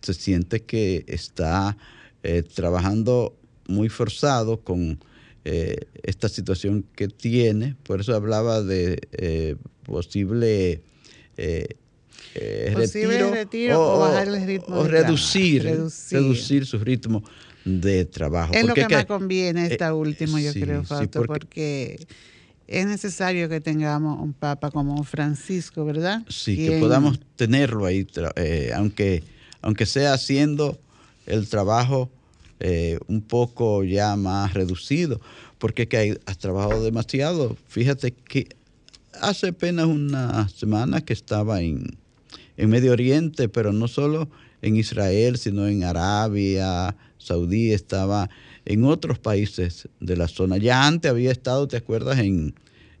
se 0.02 0.14
siente 0.14 0.62
que 0.62 1.04
está 1.06 1.76
eh, 2.22 2.42
trabajando 2.42 3.36
muy 3.66 3.88
forzado 3.88 4.60
con 4.60 4.98
eh, 5.44 5.76
esta 6.02 6.28
situación 6.28 6.84
que 6.94 7.08
tiene. 7.08 7.76
Por 7.82 8.00
eso 8.00 8.14
hablaba 8.14 8.62
de 8.62 8.98
eh, 9.12 9.56
posible, 9.84 10.82
retiro, 13.30 13.94
o, 13.94 13.98
bajar 13.98 14.28
el 14.28 14.46
ritmo. 14.46 14.76
O 14.76 14.84
reducir, 14.84 15.64
reducir, 15.64 16.66
su 16.66 16.78
ritmo 16.78 17.22
de 17.64 18.04
trabajo. 18.04 18.52
Es 18.54 18.64
lo 18.64 18.74
que, 18.74 18.88
más 18.88 19.06
conviene 19.06 19.66
esta 19.66 19.94
última, 19.94 20.40
yo 20.40 20.52
creo, 20.52 20.84
Fausto, 20.84 21.22
porque, 21.24 22.06
es 22.66 22.86
necesario 22.86 23.48
que 23.48 23.60
tengamos 23.60 24.18
un 24.20 24.32
papa 24.32 24.70
como 24.70 25.02
Francisco, 25.04 25.84
¿verdad? 25.84 26.22
Sí, 26.28 26.56
que 26.56 26.78
podamos 26.78 27.20
tenerlo 27.36 27.84
ahí, 27.84 28.06
aunque, 28.74 29.22
aunque 29.60 29.86
sea 29.86 30.14
haciendo 30.14 30.78
el 31.26 31.48
trabajo 31.48 32.10
eh, 32.60 32.98
un 33.08 33.20
poco 33.20 33.84
ya 33.84 34.16
más 34.16 34.54
reducido, 34.54 35.20
porque 35.58 35.88
que 35.88 36.20
has 36.26 36.38
trabajado 36.38 36.82
demasiado. 36.82 37.56
Fíjate 37.68 38.12
que 38.12 38.48
hace 39.20 39.48
apenas 39.48 39.86
una 39.86 40.48
semana 40.48 41.00
que 41.00 41.12
estaba 41.12 41.60
en, 41.60 41.98
en 42.56 42.70
Medio 42.70 42.92
Oriente, 42.92 43.48
pero 43.48 43.72
no 43.72 43.88
solo 43.88 44.28
en 44.62 44.76
Israel, 44.76 45.36
sino 45.36 45.66
en 45.66 45.84
Arabia, 45.84 46.96
Saudí, 47.24 47.72
estaba 47.72 48.28
en 48.64 48.84
otros 48.84 49.18
países 49.18 49.88
de 50.00 50.16
la 50.16 50.28
zona. 50.28 50.58
Ya 50.58 50.86
antes 50.86 51.10
había 51.10 51.32
estado, 51.32 51.66
¿te 51.66 51.76
acuerdas? 51.76 52.18
En, 52.18 52.54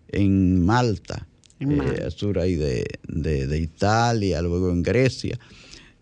en 0.08 0.64
Malta, 0.64 1.26
eh, 1.60 2.08
sur 2.10 2.38
ahí 2.38 2.54
de, 2.54 2.86
de, 3.06 3.58
Italia, 3.58 4.42
luego 4.42 4.70
en 4.70 4.82
Grecia. 4.82 5.38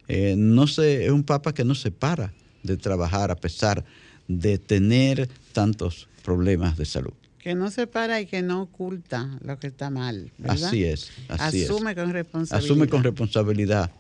Eh, 0.09 0.35
no 0.37 0.67
sé, 0.67 1.05
es 1.05 1.11
un 1.11 1.25
papa 1.25 1.53
que 1.53 1.65
no 1.65 1.75
se 1.75 1.91
para 1.91 2.33
de 2.63 2.77
trabajar 2.77 3.31
a 3.31 3.37
pesar 3.37 3.85
de 4.29 4.59
tener 4.59 5.29
tantos 5.53 6.09
problemas 6.23 6.77
de 6.77 6.85
salud. 6.85 7.13
Que 7.39 7.57
no 7.57 7.71
se 7.71 7.89
para 7.89 8.21
y 8.21 8.27
que 8.27 8.41
no 8.41 8.63
oculta 8.63 9.39
lo 9.43 9.59
que 9.59 9.67
está 9.67 9.91
mal. 9.91 10.31
Así 10.45 10.85
es. 10.85 11.11
Asume 11.29 11.97
con 11.97 12.13
responsabilidad. 12.13 12.65
Asume 12.65 12.89
con 12.89 13.03
responsabilidad 13.03 13.91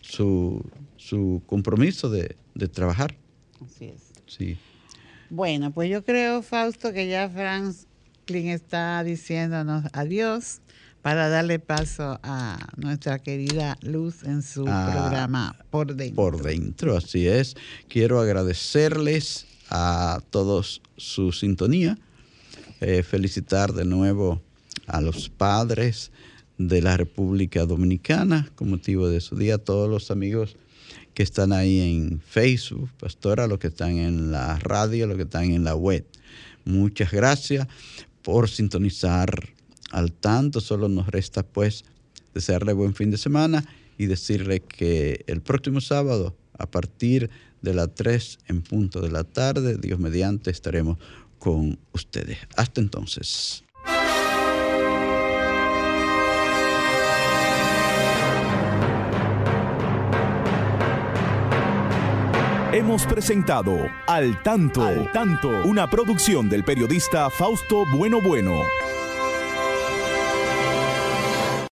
su, 0.00 0.64
su 0.96 1.42
compromiso 1.46 2.10
de, 2.10 2.36
de, 2.54 2.68
trabajar. 2.68 3.16
Así 3.66 3.86
es. 3.86 4.02
Sí. 4.26 4.56
Bueno, 5.30 5.72
pues 5.72 5.90
yo 5.90 6.04
creo, 6.04 6.42
Fausto, 6.42 6.92
que 6.92 7.08
ya 7.08 7.28
Franklin 7.28 8.48
está 8.48 9.02
diciéndonos 9.02 9.84
adiós 9.92 10.60
para 11.02 11.28
darle 11.28 11.58
paso 11.58 12.20
a 12.22 12.58
nuestra 12.76 13.18
querida 13.18 13.76
Luz 13.82 14.22
en 14.22 14.42
su 14.42 14.64
ah, 14.68 14.90
programa 14.92 15.56
Por 15.70 15.94
Dentro. 15.94 16.16
Por 16.16 16.42
Dentro, 16.42 16.96
así 16.96 17.26
es. 17.26 17.56
Quiero 17.88 18.20
agradecerles 18.20 19.46
a 19.68 20.20
todos 20.30 20.80
su 20.96 21.32
sintonía, 21.32 21.98
eh, 22.80 23.02
felicitar 23.02 23.72
de 23.72 23.84
nuevo 23.84 24.40
a 24.86 25.00
los 25.00 25.28
padres 25.28 26.12
de 26.58 26.82
la 26.82 26.96
República 26.96 27.64
Dominicana 27.66 28.50
con 28.54 28.70
motivo 28.70 29.08
de 29.08 29.20
su 29.20 29.36
día, 29.36 29.56
a 29.56 29.58
todos 29.58 29.88
los 29.88 30.10
amigos 30.10 30.56
que 31.14 31.22
están 31.22 31.52
ahí 31.52 31.80
en 31.80 32.20
Facebook, 32.20 32.90
Pastora, 32.98 33.46
los 33.46 33.58
que 33.58 33.68
están 33.68 33.98
en 33.98 34.32
la 34.32 34.58
radio, 34.58 35.06
los 35.06 35.16
que 35.16 35.24
están 35.24 35.44
en 35.44 35.64
la 35.64 35.74
web. 35.74 36.04
Muchas 36.64 37.10
gracias 37.10 37.66
por 38.22 38.48
sintonizar 38.48 39.48
al 39.90 40.12
tanto. 40.12 40.60
Solo 40.60 40.88
nos 40.88 41.08
resta 41.08 41.42
pues 41.42 41.84
desearle 42.34 42.72
buen 42.72 42.94
fin 42.94 43.10
de 43.10 43.18
semana 43.18 43.64
y 43.98 44.06
decirle 44.06 44.60
que 44.60 45.24
el 45.26 45.42
próximo 45.42 45.80
sábado, 45.80 46.36
a 46.58 46.66
partir 46.66 47.30
de 47.60 47.74
las 47.74 47.94
3 47.94 48.38
en 48.48 48.62
punto 48.62 49.00
de 49.00 49.10
la 49.10 49.24
tarde, 49.24 49.76
Dios 49.76 49.98
mediante, 49.98 50.50
estaremos 50.50 50.98
con 51.38 51.78
ustedes. 51.92 52.38
Hasta 52.56 52.80
entonces. 52.80 53.64
Hemos 62.72 63.04
presentado 63.04 63.90
Al 64.06 64.42
Tanto, 64.42 64.82
Al 64.82 65.12
Tanto, 65.12 65.50
una 65.64 65.90
producción 65.90 66.48
del 66.48 66.64
periodista 66.64 67.28
Fausto 67.28 67.84
Bueno 67.94 68.22
Bueno. 68.22 68.62